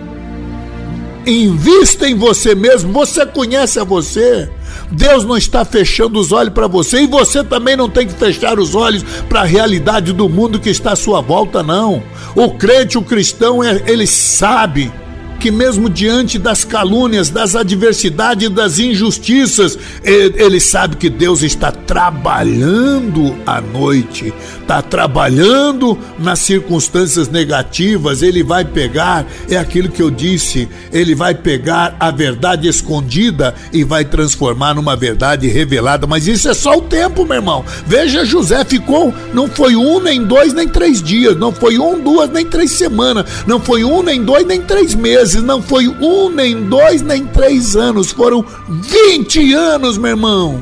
Invista 1.23 2.09
em 2.09 2.15
você 2.15 2.55
mesmo, 2.55 2.91
você 2.91 3.27
conhece 3.27 3.79
a 3.79 3.83
você. 3.83 4.49
Deus 4.89 5.23
não 5.23 5.38
está 5.38 5.63
fechando 5.63 6.19
os 6.19 6.31
olhos 6.31 6.55
para 6.55 6.65
você 6.65 7.03
e 7.03 7.07
você 7.07 7.43
também 7.43 7.77
não 7.77 7.88
tem 7.88 8.07
que 8.07 8.13
fechar 8.13 8.57
os 8.57 8.73
olhos 8.73 9.03
para 9.29 9.41
a 9.41 9.45
realidade 9.45 10.13
do 10.13 10.27
mundo 10.27 10.59
que 10.59 10.71
está 10.71 10.93
à 10.93 10.95
sua 10.95 11.21
volta, 11.21 11.62
não. 11.62 12.01
O 12.35 12.49
crente, 12.55 12.97
o 12.97 13.03
cristão, 13.03 13.63
é, 13.63 13.83
ele 13.85 14.07
sabe 14.07 14.91
que 15.39 15.49
mesmo 15.49 15.89
diante 15.89 16.38
das 16.38 16.65
calúnias, 16.65 17.30
das 17.30 17.56
adversidades, 17.56 18.49
das 18.49 18.78
injustiças, 18.78 19.80
ele 20.04 20.60
sabe 20.60 20.97
que 20.97 21.10
Deus 21.10 21.41
está 21.41 21.71
trabalhando 21.71 23.36
à 23.45 23.62
noite, 23.62 24.34
está 24.69 24.84
trabalhando 24.84 25.97
nas 26.19 26.38
circunstâncias 26.38 27.27
negativas, 27.27 28.21
ele 28.21 28.43
vai 28.43 28.63
pegar, 28.63 29.25
é 29.49 29.58
aquilo 29.58 29.89
que 29.89 29.99
eu 29.99 30.12
disse, 30.12 30.69
ele 30.93 31.15
vai 31.15 31.34
pegar 31.34 31.97
a 31.99 32.12
verdade 32.12 32.67
escondida 32.67 33.55
e 33.73 33.84
vai 33.84 34.05
transformar 34.05 34.75
numa 34.75 34.95
verdade 34.95 35.47
revelada, 35.47 36.05
mas 36.05 36.27
isso 36.27 36.47
é 36.47 36.53
só 36.53 36.77
o 36.77 36.82
tempo, 36.82 37.25
meu 37.25 37.38
irmão. 37.38 37.65
Veja, 37.88 38.23
José 38.23 38.63
ficou, 38.63 39.12
não 39.34 39.47
foi 39.47 39.75
um, 39.75 39.99
nem 39.99 40.23
dois, 40.23 40.53
nem 40.53 40.67
três 40.67 41.01
dias, 41.01 41.36
não 41.36 41.51
foi 41.51 41.79
um, 41.79 41.99
duas, 41.99 42.29
nem 42.29 42.45
três 42.45 42.69
semanas, 42.69 43.25
não 43.47 43.60
foi 43.60 43.84
um, 43.84 44.03
nem 44.03 44.23
dois, 44.23 44.45
nem 44.45 44.62
três 44.62 44.93
meses 44.93 45.41
não 45.41 45.63
foi 45.63 45.88
um, 45.88 46.29
nem 46.29 46.65
dois, 46.65 47.01
nem 47.01 47.25
três 47.25 47.75
anos, 47.75 48.12
foram 48.12 48.45
20 48.67 49.51
anos, 49.51 49.97
meu 49.97 50.12
irmão. 50.12 50.62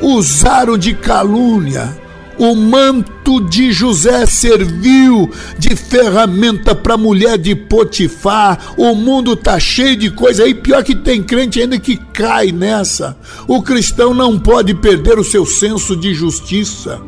Usaram 0.00 0.78
de 0.78 0.94
calúnia. 0.94 2.03
O 2.38 2.54
manto 2.54 3.40
de 3.40 3.72
José 3.72 4.26
serviu 4.26 5.30
de 5.58 5.76
ferramenta 5.76 6.74
para 6.74 6.94
a 6.94 6.98
mulher 6.98 7.38
de 7.38 7.54
Potifar. 7.54 8.74
O 8.76 8.94
mundo 8.94 9.36
tá 9.36 9.58
cheio 9.58 9.96
de 9.96 10.10
coisa. 10.10 10.46
E 10.46 10.54
pior 10.54 10.82
que 10.82 10.94
tem 10.94 11.22
crente 11.22 11.60
ainda 11.60 11.78
que 11.78 11.96
cai 11.96 12.50
nessa. 12.50 13.16
O 13.46 13.62
cristão 13.62 14.12
não 14.12 14.38
pode 14.38 14.74
perder 14.74 15.18
o 15.18 15.24
seu 15.24 15.46
senso 15.46 15.96
de 15.96 16.12
justiça. 16.12 17.00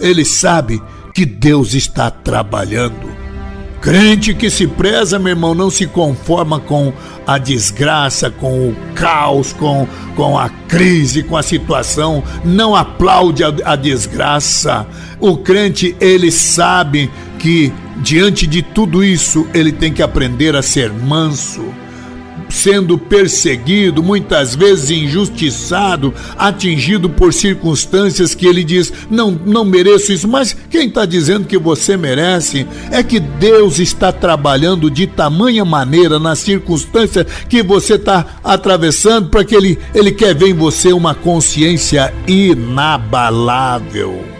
Ele 0.00 0.24
sabe 0.24 0.82
que 1.14 1.24
Deus 1.24 1.74
está 1.74 2.10
trabalhando. 2.10 3.23
Crente 3.84 4.32
que 4.32 4.48
se 4.48 4.66
preza, 4.66 5.18
meu 5.18 5.28
irmão, 5.28 5.54
não 5.54 5.68
se 5.68 5.86
conforma 5.86 6.58
com 6.58 6.90
a 7.26 7.36
desgraça, 7.36 8.30
com 8.30 8.70
o 8.70 8.76
caos, 8.94 9.52
com, 9.52 9.86
com 10.16 10.38
a 10.38 10.48
crise, 10.48 11.22
com 11.22 11.36
a 11.36 11.42
situação, 11.42 12.24
não 12.42 12.74
aplaude 12.74 13.44
a, 13.44 13.52
a 13.62 13.76
desgraça. 13.76 14.86
O 15.20 15.36
crente, 15.36 15.94
ele 16.00 16.32
sabe 16.32 17.10
que 17.38 17.70
diante 17.98 18.46
de 18.46 18.62
tudo 18.62 19.04
isso, 19.04 19.46
ele 19.52 19.70
tem 19.70 19.92
que 19.92 20.02
aprender 20.02 20.56
a 20.56 20.62
ser 20.62 20.90
manso 20.90 21.62
sendo 22.54 22.96
perseguido, 22.96 24.02
muitas 24.02 24.54
vezes 24.54 24.90
injustiçado, 24.90 26.14
atingido 26.38 27.10
por 27.10 27.32
circunstâncias 27.32 28.34
que 28.34 28.46
ele 28.46 28.64
diz: 28.64 28.92
não, 29.10 29.30
não 29.30 29.64
mereço 29.64 30.12
isso. 30.12 30.28
Mas 30.28 30.56
quem 30.70 30.88
está 30.88 31.04
dizendo 31.04 31.46
que 31.46 31.58
você 31.58 31.96
merece 31.96 32.66
é 32.90 33.02
que 33.02 33.18
Deus 33.18 33.78
está 33.78 34.12
trabalhando 34.12 34.90
de 34.90 35.06
tamanha 35.06 35.64
maneira 35.64 36.18
na 36.18 36.36
circunstância 36.36 37.26
que 37.48 37.62
você 37.62 37.94
está 37.94 38.38
atravessando 38.42 39.28
para 39.28 39.44
que 39.44 39.54
ele, 39.54 39.78
ele 39.94 40.12
quer 40.12 40.34
ver 40.34 40.48
em 40.48 40.54
você 40.54 40.92
uma 40.92 41.14
consciência 41.14 42.12
inabalável. 42.26 44.33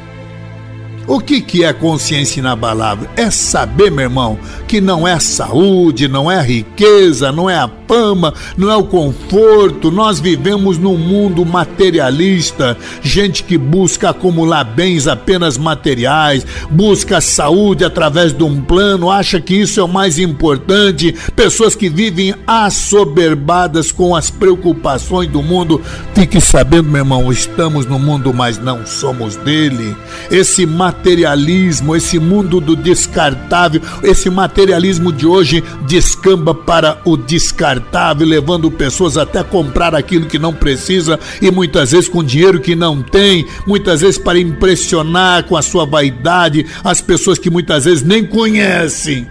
O 1.07 1.21
que, 1.21 1.41
que 1.43 1.65
é 1.65 1.73
consciência 1.73 2.41
inabalável? 2.41 3.09
É 3.15 3.31
saber, 3.31 3.91
meu 3.91 4.05
irmão, 4.05 4.39
que 4.67 4.81
não 4.81 5.07
é 5.07 5.19
saúde, 5.21 6.09
não 6.09 6.31
é 6.31 6.41
riqueza, 6.43 7.31
não 7.31 7.49
é 7.49 7.57
a 7.57 7.71
fama, 7.87 8.33
não 8.57 8.71
é 8.71 8.77
o 8.77 8.85
conforto. 8.85 9.91
Nós 9.91 10.19
vivemos 10.19 10.79
num 10.79 10.97
mundo 10.97 11.45
materialista, 11.45 12.77
gente 13.03 13.45
que 13.45 13.59
busca 13.59 14.11
acumular 14.11 14.65
bens 14.65 15.07
apenas 15.07 15.59
materiais, 15.59 16.47
busca 16.71 17.21
saúde 17.21 17.85
através 17.85 18.33
de 18.33 18.43
um 18.43 18.63
plano, 18.63 19.11
acha 19.11 19.41
que 19.41 19.55
isso 19.55 19.81
é 19.81 19.85
o 19.85 19.89
mais 19.89 20.19
importante. 20.19 21.15
Pessoas 21.37 21.75
que 21.75 21.91
vivem 21.91 22.35
assoberbadas 22.47 23.93
com 23.93 24.17
as 24.17 24.31
preocupações 24.31 25.29
do 25.29 25.43
mundo. 25.43 25.83
Fique 26.15 26.41
sabendo, 26.41 26.91
meu 26.91 27.03
irmão, 27.03 27.31
estamos 27.31 27.85
no 27.87 27.99
mundo, 27.99 28.33
mas 28.33 28.59
não 28.59 28.87
somos 28.87 29.37
dele. 29.37 29.95
Esse 30.31 30.65
materialismo, 30.95 31.97
esse 31.97 32.19
mundo 32.19 32.61
do 32.61 32.77
descartável, 32.77 33.81
esse 34.03 34.31
materialismo 34.31 35.13
de 35.13 35.27
hoje 35.27 35.63
descamba 35.87 36.55
para 36.55 37.01
o 37.05 37.17
descartável, 37.17 38.27
levando 38.27 38.71
pessoas 38.71 39.17
até 39.17 39.43
comprar 39.43 39.95
aquilo 39.95 40.27
que 40.27 40.39
não 40.39 40.53
precisa 40.53 41.19
e 41.43 41.51
muitas 41.51 41.91
vezes 41.93 42.09
com 42.09 42.23
dinheiro 42.23 42.61
que 42.61 42.75
não 42.75 43.03
tem, 43.03 43.47
muitas 43.67 44.01
vezes 44.01 44.19
para 44.19 44.39
impressionar 44.39 45.45
com 45.45 45.57
a 45.57 45.63
sua 45.63 45.85
vaidade 45.85 46.65
as 46.83 47.01
pessoas 47.01 47.39
que 47.39 47.51
muitas 47.51 47.85
vezes 47.85 48.03
nem 48.03 48.25
conhecem. 48.25 49.29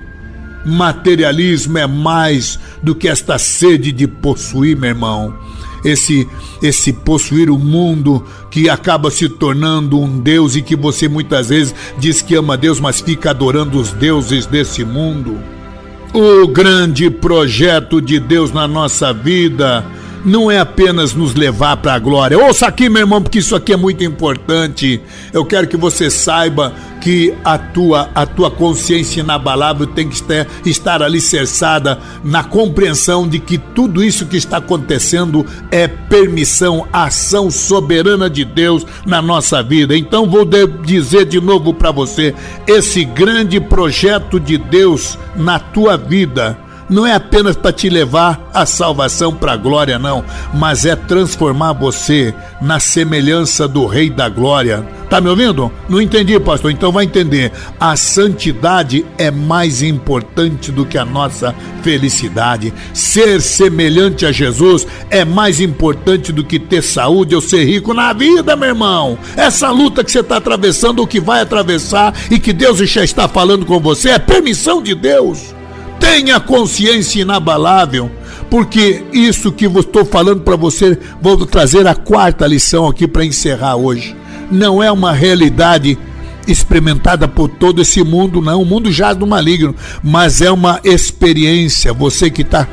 Materialismo 0.65 1.77
é 1.77 1.87
mais 1.87 2.59
do 2.81 2.95
que 2.95 3.07
esta 3.07 3.37
sede 3.37 3.91
de 3.91 4.07
possuir, 4.07 4.77
meu 4.77 4.89
irmão 4.89 5.33
esse 5.83 6.27
esse 6.61 6.93
possuir 6.93 7.49
o 7.49 7.57
mundo 7.57 8.23
que 8.49 8.69
acaba 8.69 9.11
se 9.11 9.27
tornando 9.27 9.99
um 9.99 10.19
Deus 10.19 10.55
e 10.55 10.61
que 10.61 10.75
você 10.75 11.07
muitas 11.07 11.49
vezes 11.49 11.75
diz 11.97 12.21
que 12.21 12.35
ama 12.35 12.55
Deus, 12.55 12.79
mas 12.79 13.01
fica 13.01 13.31
adorando 13.31 13.79
os 13.79 13.91
deuses 13.91 14.45
desse 14.45 14.85
mundo. 14.85 15.37
O 16.13 16.47
grande 16.47 17.09
projeto 17.09 17.99
de 17.99 18.19
Deus 18.19 18.51
na 18.51 18.67
nossa 18.67 19.11
vida 19.11 19.83
não 20.23 20.49
é 20.49 20.59
apenas 20.59 21.13
nos 21.13 21.33
levar 21.33 21.77
para 21.77 21.93
a 21.93 21.99
glória. 21.99 22.37
Ouça 22.37 22.67
aqui, 22.67 22.89
meu 22.89 23.01
irmão, 23.01 23.21
porque 23.21 23.39
isso 23.39 23.55
aqui 23.55 23.73
é 23.73 23.77
muito 23.77 24.03
importante. 24.03 25.01
Eu 25.31 25.45
quero 25.45 25.67
que 25.67 25.77
você 25.77 26.09
saiba 26.09 26.73
que 27.01 27.33
a 27.43 27.57
tua, 27.57 28.09
a 28.15 28.25
tua 28.25 28.49
consciência 28.49 29.19
inabalável 29.19 29.85
tem 29.85 30.07
que 30.07 30.15
estar, 30.15 30.47
estar 30.65 31.03
alicerçada 31.03 31.99
na 32.23 32.43
compreensão 32.43 33.27
de 33.27 33.39
que 33.39 33.57
tudo 33.57 34.01
isso 34.01 34.25
que 34.25 34.37
está 34.37 34.57
acontecendo 34.57 35.45
é 35.69 35.85
permissão, 35.87 36.87
ação 36.93 37.51
soberana 37.51 38.29
de 38.29 38.45
Deus 38.45 38.85
na 39.05 39.21
nossa 39.21 39.61
vida. 39.61 39.97
Então 39.97 40.29
vou 40.29 40.45
dizer 40.85 41.25
de 41.25 41.41
novo 41.41 41.73
para 41.73 41.91
você, 41.91 42.33
esse 42.65 43.03
grande 43.03 43.59
projeto 43.59 44.39
de 44.39 44.57
Deus 44.57 45.17
na 45.35 45.59
tua 45.59 45.97
vida 45.97 46.62
não 46.89 47.05
é 47.05 47.13
apenas 47.13 47.55
para 47.55 47.71
te 47.71 47.89
levar 47.89 48.49
a 48.53 48.65
salvação 48.65 49.33
para 49.33 49.53
a 49.53 49.57
glória, 49.57 49.97
não, 49.97 50.23
mas 50.53 50.85
é 50.85 50.95
transformar 50.95 51.73
você 51.73 52.33
na 52.61 52.79
semelhança 52.79 53.67
do 53.67 53.85
Rei 53.85 54.09
da 54.09 54.29
Glória. 54.29 54.85
Tá 55.09 55.21
me 55.21 55.29
ouvindo? 55.29 55.71
Não 55.87 56.01
entendi, 56.01 56.39
pastor. 56.39 56.71
Então 56.71 56.91
vai 56.91 57.05
entender. 57.05 57.51
A 57.79 57.95
santidade 57.95 59.05
é 59.17 59.29
mais 59.29 59.83
importante 59.83 60.71
do 60.71 60.85
que 60.85 60.97
a 60.97 61.05
nossa 61.05 61.53
felicidade. 61.83 62.73
Ser 62.93 63.39
semelhante 63.39 64.25
a 64.25 64.31
Jesus 64.31 64.87
é 65.11 65.23
mais 65.23 65.61
importante 65.61 66.31
do 66.31 66.43
que 66.43 66.57
ter 66.57 66.81
saúde 66.81 67.35
ou 67.35 67.41
ser 67.41 67.63
rico 67.63 67.93
na 67.93 68.11
vida, 68.11 68.55
meu 68.55 68.69
irmão. 68.69 69.17
Essa 69.35 69.69
luta 69.69 70.03
que 70.03 70.11
você 70.11 70.21
está 70.21 70.37
atravessando, 70.37 70.99
ou 70.99 71.07
que 71.07 71.19
vai 71.19 71.41
atravessar 71.41 72.13
e 72.31 72.39
que 72.39 72.51
Deus 72.51 72.79
já 72.79 73.03
está 73.03 73.27
falando 73.27 73.65
com 73.65 73.79
você, 73.79 74.09
é 74.09 74.19
permissão 74.19 74.81
de 74.81 74.95
Deus. 74.95 75.53
Tenha 76.03 76.37
consciência 76.37 77.21
inabalável, 77.21 78.11
porque 78.49 79.05
isso 79.13 79.53
que 79.53 79.65
estou 79.65 80.03
falando 80.03 80.41
para 80.41 80.57
você, 80.57 80.99
vou 81.21 81.45
trazer 81.45 81.87
a 81.87 81.95
quarta 81.95 82.45
lição 82.45 82.85
aqui 82.85 83.07
para 83.07 83.23
encerrar 83.23 83.77
hoje. 83.77 84.13
Não 84.51 84.83
é 84.83 84.91
uma 84.91 85.13
realidade 85.13 85.97
experimentada 86.45 87.25
por 87.25 87.47
todo 87.47 87.81
esse 87.81 88.03
mundo, 88.03 88.41
não. 88.41 88.61
O 88.61 88.65
mundo 88.65 88.91
jaz 88.91 89.15
do 89.15 89.25
maligno, 89.25 89.73
mas 90.03 90.41
é 90.41 90.51
uma 90.51 90.81
experiência. 90.83 91.93
Você 91.93 92.29
que 92.29 92.43
tá, 92.43 92.67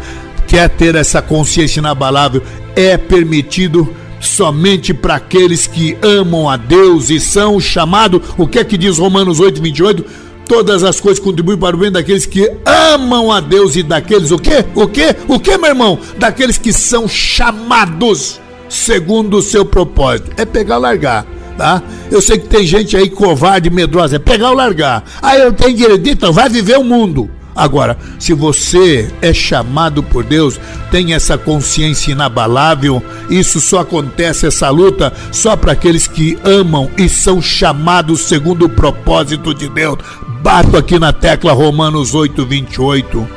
quer 0.48 0.68
ter 0.68 0.96
essa 0.96 1.22
consciência 1.22 1.78
inabalável, 1.78 2.42
é 2.74 2.96
permitido 2.96 3.88
somente 4.20 4.92
para 4.92 5.14
aqueles 5.14 5.68
que 5.68 5.96
amam 6.02 6.50
a 6.50 6.56
Deus 6.56 7.10
e 7.10 7.20
são 7.20 7.60
chamados. 7.60 8.20
O 8.36 8.48
que 8.48 8.58
é 8.58 8.64
que 8.64 8.76
diz 8.76 8.98
Romanos 8.98 9.38
8, 9.38 9.62
28? 9.62 10.29
Todas 10.50 10.82
as 10.82 10.98
coisas 10.98 11.22
contribuem 11.22 11.56
para 11.56 11.76
o 11.76 11.78
bem 11.78 11.92
daqueles 11.92 12.26
que 12.26 12.50
amam 12.66 13.30
a 13.30 13.38
Deus 13.38 13.76
e 13.76 13.84
daqueles 13.84 14.32
o 14.32 14.36
quê? 14.36 14.64
O 14.74 14.88
quê? 14.88 15.14
O 15.28 15.38
quê, 15.38 15.56
meu 15.56 15.68
irmão? 15.68 15.96
Daqueles 16.18 16.58
que 16.58 16.72
são 16.72 17.06
chamados 17.06 18.40
segundo 18.68 19.36
o 19.36 19.42
seu 19.42 19.64
propósito. 19.64 20.32
É 20.36 20.44
pegar 20.44 20.78
largar. 20.78 21.24
Tá? 21.56 21.80
Eu 22.10 22.20
sei 22.20 22.36
que 22.36 22.48
tem 22.48 22.66
gente 22.66 22.96
aí 22.96 23.08
covarde, 23.08 23.70
medrosa, 23.70 24.16
é 24.16 24.18
pegar 24.18 24.50
ou 24.50 24.56
largar. 24.56 25.04
Aí 25.22 25.40
ah, 25.40 25.44
eu 25.44 25.52
tenho 25.52 25.76
direito, 25.76 26.08
então 26.08 26.32
vai 26.32 26.48
viver 26.48 26.78
o 26.78 26.82
mundo. 26.82 27.30
Agora, 27.54 27.96
se 28.18 28.32
você 28.32 29.08
é 29.22 29.32
chamado 29.32 30.02
por 30.02 30.24
Deus, 30.24 30.58
tem 30.90 31.14
essa 31.14 31.38
consciência 31.38 32.10
inabalável, 32.10 33.00
isso 33.28 33.60
só 33.60 33.80
acontece, 33.80 34.46
essa 34.46 34.68
luta, 34.70 35.12
só 35.30 35.56
para 35.56 35.72
aqueles 35.72 36.08
que 36.08 36.36
amam 36.42 36.90
e 36.96 37.08
são 37.08 37.40
chamados 37.40 38.22
segundo 38.22 38.64
o 38.64 38.68
propósito 38.68 39.54
de 39.54 39.68
Deus. 39.68 39.98
Bato 40.42 40.74
aqui 40.78 40.98
na 40.98 41.12
tecla 41.12 41.52
Romanos 41.52 42.14
8, 42.14 42.46
28. 42.46 43.28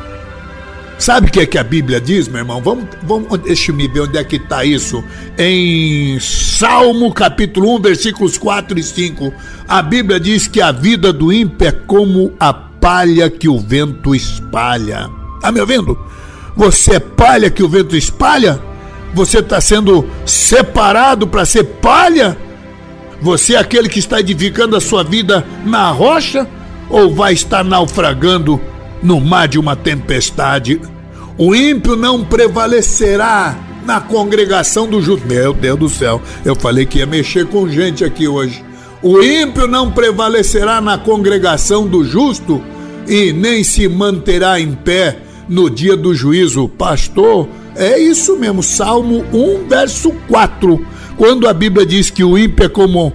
Sabe 0.98 1.28
o 1.28 1.32
que 1.32 1.42
é 1.42 1.46
que 1.46 1.58
a 1.58 1.63
Bíblia 1.63 2.00
diz, 2.00 2.30
meu 2.30 2.39
irmão? 2.39 2.62
Vamos, 2.62 2.86
vamos, 3.04 3.38
deixa 3.39 3.72
eu 3.72 3.76
me 3.76 3.89
ver 3.89 4.02
onde 4.02 4.18
é 4.18 4.24
que 4.24 4.38
está 4.38 4.63
isso. 4.63 5.04
Em 5.38 6.18
Salmo 6.22 7.13
capítulo 7.13 7.76
1, 7.76 7.82
versículos 7.82 8.38
4 8.38 8.80
e 8.80 8.84
5. 8.84 9.34
A 9.68 9.82
Bíblia 9.82 10.18
diz 10.18 10.48
que 10.48 10.62
a 10.62 10.72
vida 10.72 11.12
do 11.12 11.34
ímpio 11.34 11.68
é 11.68 11.72
como 11.74 12.32
a 12.39 12.54
palha 12.54 13.30
que 13.30 13.50
o 13.50 13.60
vento 13.60 14.16
espalha. 14.16 15.10
Tá 15.42 15.52
me 15.52 15.60
ouvindo? 15.60 16.00
Você 16.56 16.96
é 16.96 17.00
palha 17.02 17.50
que 17.50 17.63
o 17.63 17.68
vento 17.68 17.98
espalha? 17.98 18.62
Você 19.13 19.39
está 19.39 19.60
sendo 19.60 20.08
separado 20.26 21.28
para 21.28 21.44
ser 21.44 21.66
palha? 21.66 22.38
Você 23.22 23.56
é 23.56 23.58
aquele 23.58 23.89
que 23.89 24.00
está 24.00 24.22
edificando 24.22 24.78
a 24.78 24.82
sua 24.82 25.04
vida 25.04 25.46
na 25.66 25.92
rocha? 25.92 26.48
Ou 26.93 27.12
vai 27.12 27.34
estar 27.34 27.63
naufragando 27.63 28.62
no 29.01 29.19
mar 29.19 29.47
de 29.47 29.58
uma 29.58 29.75
tempestade? 29.75 30.79
O 31.39 31.56
ímpio 31.56 31.95
não 31.95 32.23
prevalecerá 32.23 33.58
na 33.84 33.99
congregação 33.99 34.88
do 34.88 35.01
justo. 35.01 35.27
Meu 35.27 35.56
Deus 35.56 35.79
do 35.79 35.89
céu, 35.89 36.21
eu 36.45 36.56
falei 36.56 36.86
que 36.86 36.99
ia 36.99 37.08
mexer 37.08 37.47
com 37.47 37.67
gente 37.67 38.06
aqui 38.06 38.27
hoje. 38.27 38.63
O 39.01 39.23
ímpio 39.23 39.67
não 39.67 39.91
prevalecerá 39.91 40.79
na 40.79 40.95
congregação 40.95 41.88
do 41.88 42.03
justo 42.03 42.62
e 43.08 43.34
nem 43.34 43.63
se 43.63 43.88
manterá 43.88 44.60
em 44.60 44.73
pé 44.73 45.17
no 45.49 45.71
dia 45.71 45.97
do 45.97 46.13
juízo. 46.13 46.69
Pastor, 46.69 47.49
é 47.75 47.97
isso 47.97 48.38
mesmo, 48.38 48.62
Salmo 48.62 49.25
1, 49.34 49.67
verso 49.67 50.12
4. 50.27 50.86
Quando 51.17 51.47
a 51.47 51.53
Bíblia 51.53 51.88
diz 51.88 52.12
que 52.12 52.23
o 52.23 52.38
ímpio 52.38 52.67
é 52.67 52.69
como 52.69 53.12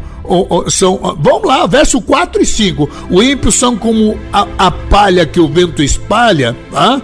são, 0.69 1.17
vamos 1.19 1.45
lá, 1.45 1.67
verso 1.67 2.01
4 2.01 2.43
e 2.43 2.47
5. 2.47 2.89
O 3.11 3.23
ímpio 3.23 3.51
são 3.51 3.77
como 3.77 4.19
a, 4.33 4.47
a 4.59 4.71
palha 4.71 5.27
que 5.27 5.41
o 5.41 5.49
vento 5.49 5.83
espalha, 5.83 6.57
tá? 6.71 7.01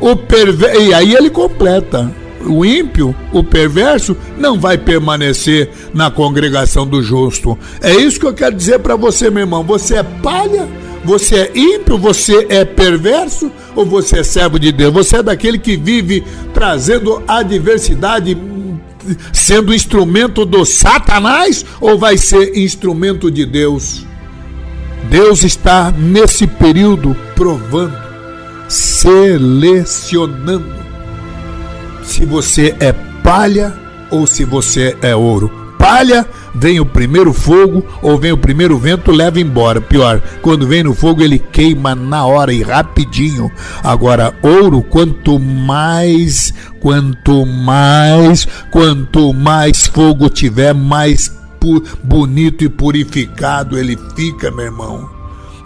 O 0.00 0.16
perver... 0.16 0.80
E 0.80 0.94
aí 0.94 1.14
ele 1.14 1.30
completa. 1.30 2.12
O 2.46 2.64
ímpio, 2.64 3.14
o 3.32 3.42
perverso, 3.42 4.16
não 4.36 4.58
vai 4.58 4.76
permanecer 4.76 5.70
na 5.94 6.10
congregação 6.10 6.86
do 6.86 7.02
justo. 7.02 7.58
É 7.80 7.94
isso 7.94 8.20
que 8.20 8.26
eu 8.26 8.34
quero 8.34 8.54
dizer 8.54 8.80
para 8.80 8.96
você, 8.96 9.30
meu 9.30 9.40
irmão. 9.40 9.62
Você 9.64 9.96
é 9.96 10.02
palha 10.02 10.68
você 11.04 11.36
é 11.36 11.52
ímpio, 11.54 11.98
você 11.98 12.46
é 12.48 12.64
perverso 12.64 13.52
ou 13.76 13.84
você 13.84 14.20
é 14.20 14.22
servo 14.22 14.58
de 14.58 14.72
Deus? 14.72 14.92
Você 14.94 15.16
é 15.16 15.22
daquele 15.22 15.58
que 15.58 15.76
vive 15.76 16.24
trazendo 16.54 17.22
adversidade, 17.28 18.34
sendo 19.32 19.74
instrumento 19.74 20.44
do 20.44 20.64
Satanás 20.64 21.64
ou 21.80 21.98
vai 21.98 22.16
ser 22.16 22.56
instrumento 22.56 23.28
de 23.30 23.46
Deus? 23.46 24.04
Deus 25.10 25.44
está 25.44 25.90
nesse 25.90 26.46
período 26.46 27.14
provando, 27.34 27.96
selecionando 28.68 30.72
se 32.02 32.24
você 32.24 32.74
é 32.80 32.92
palha 33.22 33.74
ou 34.10 34.26
se 34.26 34.44
você 34.44 34.96
é 35.02 35.14
ouro. 35.14 35.50
Palha, 35.78 36.26
vem 36.54 36.80
o 36.80 36.86
primeiro 36.86 37.32
fogo 37.32 37.84
ou 38.00 38.18
vem 38.18 38.32
o 38.32 38.38
primeiro 38.38 38.78
vento, 38.78 39.10
leva 39.10 39.40
embora. 39.40 39.80
Pior, 39.80 40.22
quando 40.40 40.66
vem 40.66 40.82
no 40.82 40.94
fogo, 40.94 41.22
ele 41.22 41.38
queima 41.38 41.94
na 41.94 42.24
hora 42.24 42.52
e 42.52 42.62
rapidinho. 42.62 43.50
Agora, 43.82 44.34
ouro, 44.42 44.82
quanto 44.82 45.38
mais, 45.38 46.54
quanto 46.80 47.44
mais, 47.44 48.46
quanto 48.70 49.32
mais 49.32 49.86
fogo 49.86 50.28
tiver, 50.28 50.74
mais 50.74 51.34
bonito 52.02 52.62
e 52.62 52.68
purificado 52.68 53.78
ele 53.78 53.98
fica, 54.14 54.50
meu 54.50 54.66
irmão. 54.66 55.08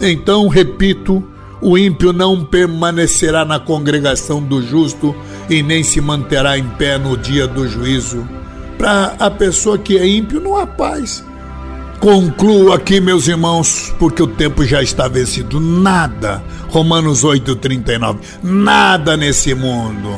Então, 0.00 0.46
repito, 0.46 1.24
o 1.60 1.76
ímpio 1.76 2.12
não 2.12 2.44
permanecerá 2.44 3.44
na 3.44 3.58
congregação 3.58 4.40
do 4.40 4.62
justo 4.62 5.14
e 5.50 5.62
nem 5.62 5.82
se 5.82 6.00
manterá 6.00 6.56
em 6.56 6.68
pé 6.68 6.98
no 6.98 7.16
dia 7.16 7.48
do 7.48 7.66
juízo. 7.66 8.37
Para 8.78 9.16
a 9.18 9.30
pessoa 9.30 9.76
que 9.76 9.98
é 9.98 10.06
ímpio, 10.06 10.40
não 10.40 10.56
há 10.56 10.66
paz. 10.66 11.24
Concluo 12.00 12.72
aqui, 12.72 13.00
meus 13.00 13.26
irmãos, 13.26 13.92
porque 13.98 14.22
o 14.22 14.26
tempo 14.26 14.64
já 14.64 14.80
está 14.80 15.08
vencido. 15.08 15.58
Nada, 15.58 16.42
Romanos 16.68 17.24
8,39, 17.24 18.18
nada 18.40 19.16
nesse 19.16 19.52
mundo, 19.52 20.10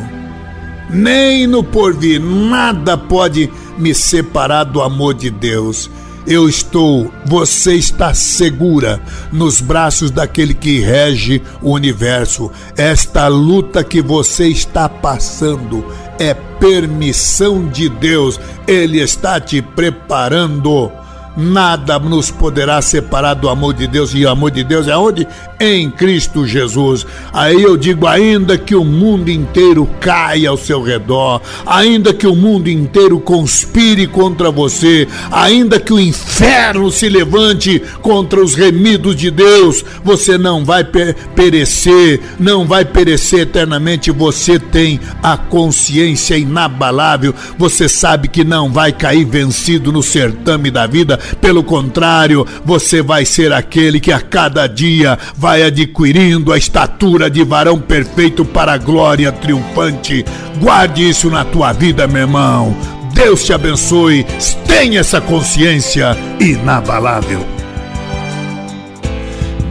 nem 0.90 1.46
no 1.46 1.64
porvir, 1.64 2.20
nada 2.20 2.98
pode 2.98 3.50
me 3.78 3.94
separar 3.94 4.64
do 4.64 4.82
amor 4.82 5.14
de 5.14 5.30
Deus. 5.30 5.90
Eu 6.26 6.48
estou, 6.48 7.12
você 7.24 7.74
está 7.74 8.12
segura 8.14 9.00
nos 9.32 9.60
braços 9.60 10.10
daquele 10.10 10.54
que 10.54 10.80
rege 10.80 11.42
o 11.62 11.72
universo. 11.72 12.50
Esta 12.76 13.26
luta 13.28 13.82
que 13.82 14.02
você 14.02 14.48
está 14.48 14.88
passando 14.88 15.84
é 16.18 16.34
permissão 16.34 17.66
de 17.66 17.88
Deus. 17.88 18.38
Ele 18.66 19.00
está 19.00 19.40
te 19.40 19.62
preparando 19.62 20.92
nada 21.36 21.98
nos 21.98 22.30
poderá 22.30 22.82
separar 22.82 23.34
do 23.34 23.48
amor 23.48 23.74
de 23.74 23.86
Deus. 23.86 24.14
E 24.14 24.24
o 24.24 24.30
amor 24.30 24.50
de 24.50 24.64
Deus 24.64 24.86
é 24.86 24.96
onde? 24.96 25.26
Em 25.62 25.90
Cristo 25.90 26.46
Jesus. 26.46 27.06
Aí 27.34 27.62
eu 27.62 27.76
digo: 27.76 28.06
ainda 28.06 28.56
que 28.56 28.74
o 28.74 28.82
mundo 28.82 29.30
inteiro 29.30 29.86
caia 30.00 30.48
ao 30.48 30.56
seu 30.56 30.82
redor, 30.82 31.42
ainda 31.66 32.14
que 32.14 32.26
o 32.26 32.34
mundo 32.34 32.68
inteiro 32.68 33.20
conspire 33.20 34.06
contra 34.06 34.50
você, 34.50 35.06
ainda 35.30 35.78
que 35.78 35.92
o 35.92 36.00
inferno 36.00 36.90
se 36.90 37.10
levante 37.10 37.78
contra 38.00 38.42
os 38.42 38.54
remidos 38.54 39.14
de 39.14 39.30
Deus, 39.30 39.84
você 40.02 40.38
não 40.38 40.64
vai 40.64 40.82
perecer, 40.82 42.20
não 42.38 42.66
vai 42.66 42.84
perecer 42.84 43.40
eternamente. 43.40 44.10
Você 44.10 44.58
tem 44.58 44.98
a 45.22 45.36
consciência 45.36 46.38
inabalável, 46.38 47.34
você 47.58 47.86
sabe 47.86 48.28
que 48.28 48.44
não 48.44 48.72
vai 48.72 48.92
cair 48.92 49.26
vencido 49.26 49.92
no 49.92 50.02
certame 50.02 50.70
da 50.70 50.86
vida 50.86 51.18
pelo 51.40 51.62
contrário, 51.62 52.46
você 52.64 53.02
vai 53.02 53.26
ser 53.26 53.52
aquele 53.52 54.00
que 54.00 54.12
a 54.12 54.20
cada 54.20 54.66
dia 54.66 55.18
vai 55.36 55.49
adquirindo 55.56 56.52
a 56.52 56.58
estatura 56.58 57.30
de 57.30 57.42
varão 57.44 57.80
perfeito 57.80 58.44
para 58.44 58.72
a 58.72 58.78
glória 58.78 59.32
triunfante. 59.32 60.24
Guarde 60.58 61.08
isso 61.08 61.28
na 61.30 61.44
tua 61.44 61.72
vida, 61.72 62.06
meu 62.06 62.22
irmão. 62.22 62.76
Deus 63.12 63.44
te 63.44 63.52
abençoe. 63.52 64.24
Tenha 64.66 65.00
essa 65.00 65.20
consciência 65.20 66.16
inabalável. 66.38 67.44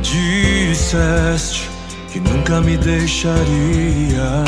Disseste 0.02 1.70
que 2.12 2.20
nunca 2.20 2.62
me 2.62 2.78
deixaria. 2.78 4.44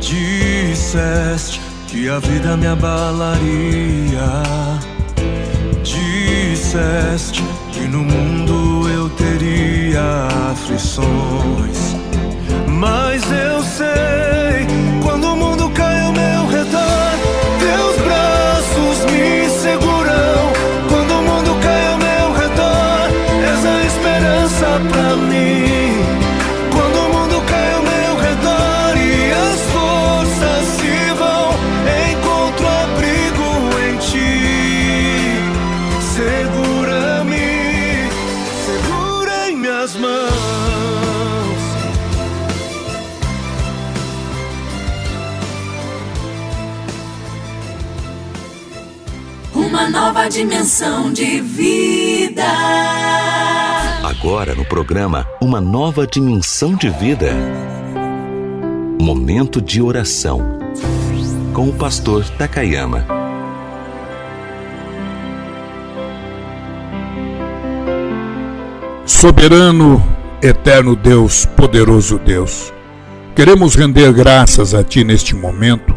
Disseste 0.00 1.60
que 1.88 2.08
a 2.08 2.18
vida 2.18 2.56
me 2.56 2.66
abalaria 2.66 4.32
disseste 6.72 7.42
que 7.72 7.80
no 7.80 7.98
mundo 7.98 8.88
eu 8.88 9.08
teria 9.10 9.81
aflições. 9.96 11.96
Mas 12.66 13.22
eu 13.30 13.62
sei, 13.62 14.66
quando 15.02 15.32
o 15.32 15.36
mundo 15.36 15.70
cai 15.70 16.00
ao 16.00 16.12
meu 16.12 16.46
redor, 16.46 17.12
teus 17.58 17.96
braços 18.04 19.04
me 19.12 19.48
seguram. 19.50 20.52
Quando 20.88 21.12
o 21.12 21.22
mundo 21.22 21.54
cai 21.62 21.86
ao 21.92 21.98
meu 21.98 22.32
redor, 22.32 23.10
és 23.50 23.66
a 23.66 23.84
esperança 23.84 24.80
pra 24.90 25.16
mim. 25.16 25.81
Nova 50.12 50.28
dimensão 50.28 51.10
de 51.10 51.40
vida. 51.40 52.44
Agora 54.04 54.54
no 54.54 54.62
programa 54.62 55.26
Uma 55.40 55.58
Nova 55.58 56.06
Dimensão 56.06 56.74
de 56.74 56.90
Vida. 56.90 57.32
Momento 59.00 59.58
de 59.58 59.80
oração 59.80 60.58
com 61.54 61.70
o 61.70 61.72
pastor 61.72 62.28
Takayama. 62.28 63.06
Soberano, 69.06 70.04
eterno 70.42 70.94
Deus, 70.94 71.46
poderoso 71.46 72.18
Deus, 72.18 72.70
queremos 73.34 73.74
render 73.74 74.12
graças 74.12 74.74
a 74.74 74.84
Ti 74.84 75.04
neste 75.04 75.34
momento, 75.34 75.96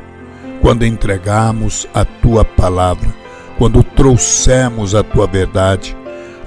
quando 0.62 0.86
entregamos 0.86 1.86
a 1.94 2.06
Tua 2.06 2.46
palavra 2.46 3.25
quando 3.58 3.84
trouxemos 3.84 4.96
a 4.96 5.04
tua 5.04 5.28
verdade. 5.28 5.96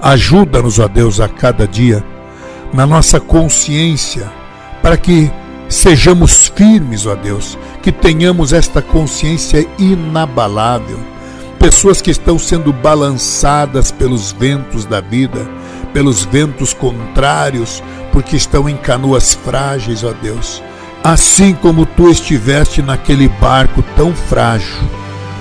Ajuda-nos, 0.01 0.79
ó 0.79 0.87
Deus, 0.87 1.19
a 1.19 1.27
cada 1.27 1.67
dia, 1.67 2.03
na 2.73 2.85
nossa 2.85 3.19
consciência, 3.19 4.31
para 4.81 4.97
que 4.97 5.31
sejamos 5.67 6.47
firmes, 6.55 7.05
ó 7.05 7.15
Deus, 7.15 7.57
que 7.81 7.91
tenhamos 7.91 8.53
esta 8.53 8.81
consciência 8.81 9.67
inabalável. 9.77 10.99
Pessoas 11.59 12.01
que 12.01 12.09
estão 12.09 12.39
sendo 12.39 12.71
balançadas 12.71 13.91
pelos 13.91 14.31
ventos 14.31 14.85
da 14.85 15.01
vida, 15.01 15.45
pelos 15.93 16.23
ventos 16.23 16.73
contrários, 16.73 17.83
porque 18.13 18.35
estão 18.35 18.69
em 18.69 18.77
canoas 18.77 19.33
frágeis, 19.33 20.03
ó 20.03 20.13
Deus. 20.13 20.63
Assim 21.03 21.53
como 21.53 21.85
tu 21.85 22.09
estiveste 22.09 22.81
naquele 22.81 23.27
barco 23.27 23.83
tão 23.95 24.13
frágil, 24.13 24.77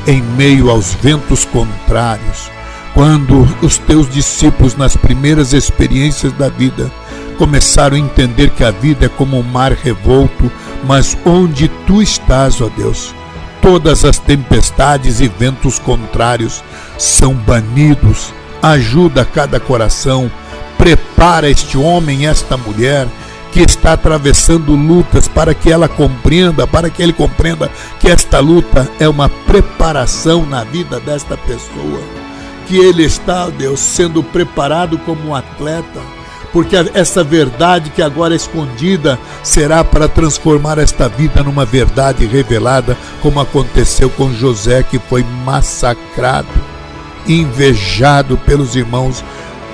em 0.07 0.23
meio 0.23 0.71
aos 0.71 0.95
ventos 0.95 1.45
contrários, 1.45 2.51
quando 2.95 3.47
os 3.63 3.79
teus 3.79 4.09
discípulos, 4.09 4.75
nas 4.75 4.97
primeiras 4.97 5.53
experiências 5.53 6.33
da 6.33 6.49
vida, 6.49 6.91
começaram 7.37 7.97
a 7.97 8.01
entender 8.01 8.51
que 8.51 8.65
a 8.65 8.71
vida 8.71 9.07
é 9.07 9.09
como 9.09 9.39
um 9.39 9.43
mar 9.43 9.73
revolto, 9.73 10.51
mas 10.85 11.17
onde 11.25 11.69
tu 11.87 12.03
estás, 12.03 12.61
ó 12.61 12.69
Deus, 12.77 13.15
todas 13.63 14.05
as 14.05 14.19
tempestades 14.19 15.21
e 15.21 15.29
ventos 15.29 15.79
contrários 15.79 16.63
são 16.99 17.35
banidos. 17.35 18.33
Ajuda 18.61 19.25
cada 19.25 19.61
coração, 19.61 20.31
prepara 20.77 21.49
este 21.49 21.79
homem, 21.79 22.27
esta 22.27 22.57
mulher 22.57 23.07
que 23.53 23.61
está 23.61 23.93
atravessando 23.93 24.75
lutas, 24.75 25.27
para 25.27 25.55
que 25.55 25.71
ela 25.71 25.89
compreenda, 25.89 26.67
para 26.67 26.91
que 26.91 27.03
ele 27.03 27.13
compreenda 27.13 27.71
que 27.99 28.09
esta 28.09 28.41
luta 28.41 28.89
é 29.01 29.09
uma 29.09 29.29
preparação 29.29 30.45
na 30.45 30.65
vida 30.65 31.01
desta 31.01 31.37
pessoa. 31.37 32.01
Que 32.67 32.77
ele 32.77 33.05
está, 33.05 33.49
Deus, 33.49 33.81
sendo 33.81 34.23
preparado 34.23 34.99
como 34.99 35.29
um 35.29 35.35
atleta, 35.35 36.01
porque 36.53 36.77
essa 36.95 37.23
verdade 37.23 37.91
que 37.91 38.03
agora 38.03 38.35
é 38.35 38.37
escondida 38.37 39.19
será 39.43 39.85
para 39.85 40.09
transformar 40.09 40.79
esta 40.79 41.09
vida 41.09 41.43
numa 41.43 41.65
verdade 41.65 42.27
revelada, 42.27 42.97
como 43.23 43.41
aconteceu 43.41 44.11
com 44.11 44.33
José, 44.33 44.83
que 44.83 44.99
foi 44.99 45.25
massacrado, 45.45 46.49
invejado 47.27 48.37
pelos 48.39 48.75
irmãos 48.77 49.23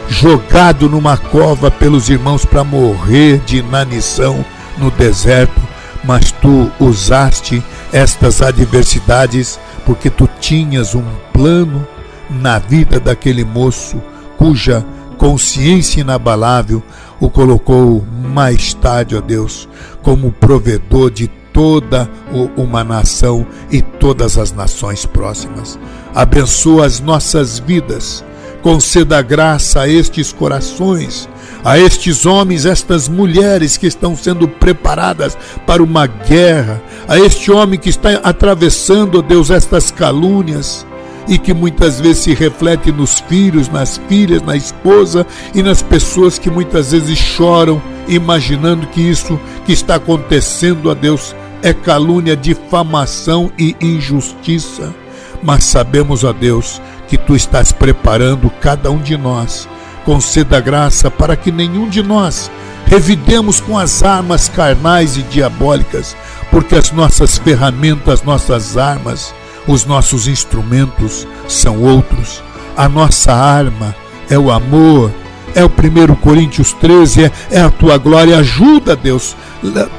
jogado 0.09 0.89
numa 0.89 1.17
cova 1.17 1.71
pelos 1.71 2.09
irmãos 2.09 2.45
para 2.45 2.65
morrer 2.65 3.39
de 3.41 3.59
inanição 3.59 4.45
no 4.79 4.91
deserto, 4.91 5.61
mas 6.05 6.31
tu 6.33 6.71
usaste 6.79 7.63
estas 7.93 8.43
adversidades 8.43 9.59
porque 9.87 10.11
tu 10.11 10.29
tinhas 10.41 10.95
um 10.95 11.05
plano 11.33 11.87
na 12.31 12.59
vida 12.59 12.99
daquele 12.99 13.45
moço 13.45 14.01
cuja 14.37 14.85
consciência 15.17 16.01
inabalável 16.01 16.83
o 17.21 17.31
colocou 17.31 18.05
mais 18.13 18.75
tarde, 18.75 19.17
ó 19.17 19.21
Deus, 19.21 19.69
como 20.03 20.33
provedor 20.33 21.11
de 21.11 21.29
toda 21.53 22.11
uma 22.57 22.83
nação 22.83 23.47
e 23.71 23.81
todas 23.81 24.37
as 24.37 24.53
nações 24.53 25.07
próximas. 25.07 25.79
Abençoa 26.15 26.85
as 26.85 27.01
nossas 27.01 27.59
vidas. 27.61 28.25
Conceda 28.65 29.21
graça 29.21 29.83
a 29.83 29.89
estes 29.89 30.33
corações, 30.33 31.29
a 31.63 31.79
estes 31.79 32.25
homens, 32.25 32.65
estas 32.65 33.11
mulheres 33.11 33.77
que 33.77 33.87
estão 33.87 34.17
sendo 34.17 34.49
preparadas 34.49 35.37
para 35.67 35.83
uma 35.83 36.07
guerra, 36.07 36.83
a 37.07 37.19
este 37.19 37.53
homem 37.53 37.79
que 37.79 37.91
está 37.91 38.13
atravessando, 38.25 39.19
ó 39.19 39.21
Deus, 39.21 39.51
estas 39.51 39.91
calúnias 39.91 40.87
e 41.29 41.37
que 41.37 41.53
muitas 41.53 42.01
vezes 42.01 42.23
se 42.23 42.33
reflete 42.33 42.91
nos 42.91 43.21
filhos, 43.21 43.69
nas 43.69 44.01
filhas, 44.09 44.41
na 44.41 44.57
esposa 44.57 45.27
e 45.55 45.63
nas 45.63 45.83
pessoas 45.83 46.39
que 46.39 46.49
muitas 46.49 46.93
vezes 46.93 47.19
choram 47.19 47.83
imaginando 48.09 48.87
que 48.87 49.03
isso 49.03 49.39
que 49.67 49.75
está 49.75 49.97
acontecendo 49.97 50.91
a 50.91 50.95
Deus 50.95 51.37
é 51.63 51.75
calúnia, 51.75 52.35
difamação 52.35 53.53
e 53.59 53.77
injustiça. 53.79 54.95
Mas 55.43 55.65
sabemos, 55.65 56.25
ó 56.25 56.33
Deus, 56.33 56.81
que 57.09 57.19
tu 57.19 57.35
estás 57.35 57.73
preparando 57.73 58.51
cada 58.61 58.91
um 58.91 58.99
de 58.99 59.17
nós. 59.17 59.69
Conceda 60.05 60.61
graça 60.61 61.11
para 61.11 61.37
que 61.37 61.51
nenhum 61.51 61.89
de 61.89 62.03
nós 62.03 62.51
revidemos 62.87 63.61
com 63.61 63.79
as 63.79 64.03
armas 64.03 64.49
carnais 64.49 65.17
e 65.17 65.23
diabólicas, 65.23 66.17
porque 66.51 66.75
as 66.75 66.91
nossas 66.93 67.39
ferramentas, 67.39 68.23
nossas 68.23 68.77
armas, 68.77 69.35
os 69.67 69.85
nossos 69.85 70.29
instrumentos 70.29 71.27
são 71.49 71.83
outros. 71.83 72.43
A 72.77 72.89
nossa 72.89 73.33
arma 73.33 73.95
é 74.29 74.39
o 74.39 74.51
amor, 74.51 75.11
é 75.55 75.65
o 75.65 75.69
1 75.69 76.15
Coríntios 76.17 76.73
13, 76.73 77.25
é, 77.25 77.33
é 77.51 77.61
a 77.61 77.71
tua 77.71 77.97
glória. 77.97 78.39
Ajuda, 78.39 78.97
Deus, 78.97 79.37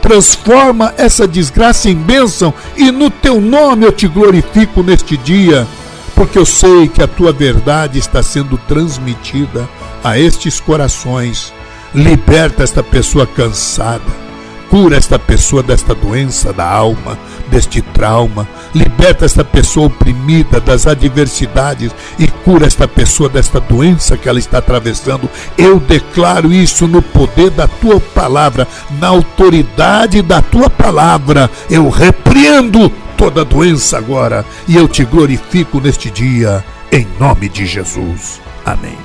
transforma 0.01 0.93
essa 0.97 1.27
desgraça 1.27 1.89
em 1.89 1.95
bênção 1.95 2.53
e 2.77 2.91
no 2.91 3.09
teu 3.09 3.41
nome 3.41 3.85
eu 3.85 3.91
te 3.91 4.07
glorifico 4.07 4.83
neste 4.83 5.17
dia, 5.17 5.65
porque 6.15 6.39
eu 6.39 6.45
sei 6.45 6.87
que 6.87 7.03
a 7.03 7.07
tua 7.07 7.31
verdade 7.31 7.99
está 7.99 8.23
sendo 8.23 8.57
transmitida 8.57 9.69
a 10.03 10.17
estes 10.17 10.59
corações. 10.59 11.53
Liberta 11.93 12.63
esta 12.63 12.81
pessoa 12.81 13.27
cansada 13.27 14.25
Cura 14.69 14.97
esta 14.97 15.19
pessoa 15.19 15.61
desta 15.61 15.93
doença 15.93 16.51
da 16.51 16.67
alma, 16.67 17.17
deste 17.49 17.81
trauma. 17.81 18.47
Liberta 18.73 19.23
esta 19.23 19.43
pessoa 19.43 19.87
oprimida 19.87 20.59
das 20.59 20.87
adversidades 20.87 21.91
e 22.17 22.27
cura 22.27 22.65
esta 22.65 22.87
pessoa 22.87 23.29
desta 23.29 23.59
doença 23.59 24.17
que 24.17 24.27
ela 24.27 24.39
está 24.39 24.57
atravessando. 24.57 25.29
Eu 25.57 25.79
declaro 25.79 26.51
isso 26.51 26.87
no 26.87 27.01
poder 27.01 27.51
da 27.51 27.67
tua 27.67 27.99
palavra, 27.99 28.67
na 28.99 29.07
autoridade 29.07 30.21
da 30.21 30.41
tua 30.41 30.69
palavra. 30.69 31.49
Eu 31.69 31.89
repreendo 31.89 32.91
toda 33.17 33.45
doença 33.45 33.97
agora 33.97 34.45
e 34.67 34.75
eu 34.75 34.87
te 34.87 35.03
glorifico 35.03 35.79
neste 35.79 36.09
dia, 36.09 36.63
em 36.91 37.07
nome 37.19 37.49
de 37.49 37.65
Jesus. 37.65 38.41
Amém. 38.65 38.97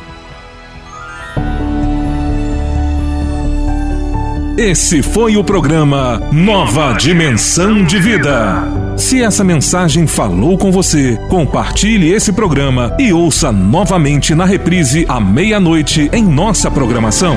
Esse 4.60 5.02
foi 5.02 5.38
o 5.38 5.42
programa 5.42 6.20
Nova 6.30 6.92
Dimensão 6.92 7.82
de 7.82 7.98
Vida. 7.98 8.62
Se 8.94 9.22
essa 9.22 9.42
mensagem 9.42 10.06
falou 10.06 10.58
com 10.58 10.70
você, 10.70 11.16
compartilhe 11.30 12.12
esse 12.12 12.30
programa 12.30 12.94
e 12.98 13.10
ouça 13.10 13.50
novamente 13.50 14.34
na 14.34 14.44
reprise 14.44 15.06
à 15.08 15.18
meia-noite 15.18 16.10
em 16.12 16.22
nossa 16.22 16.70
programação. 16.70 17.36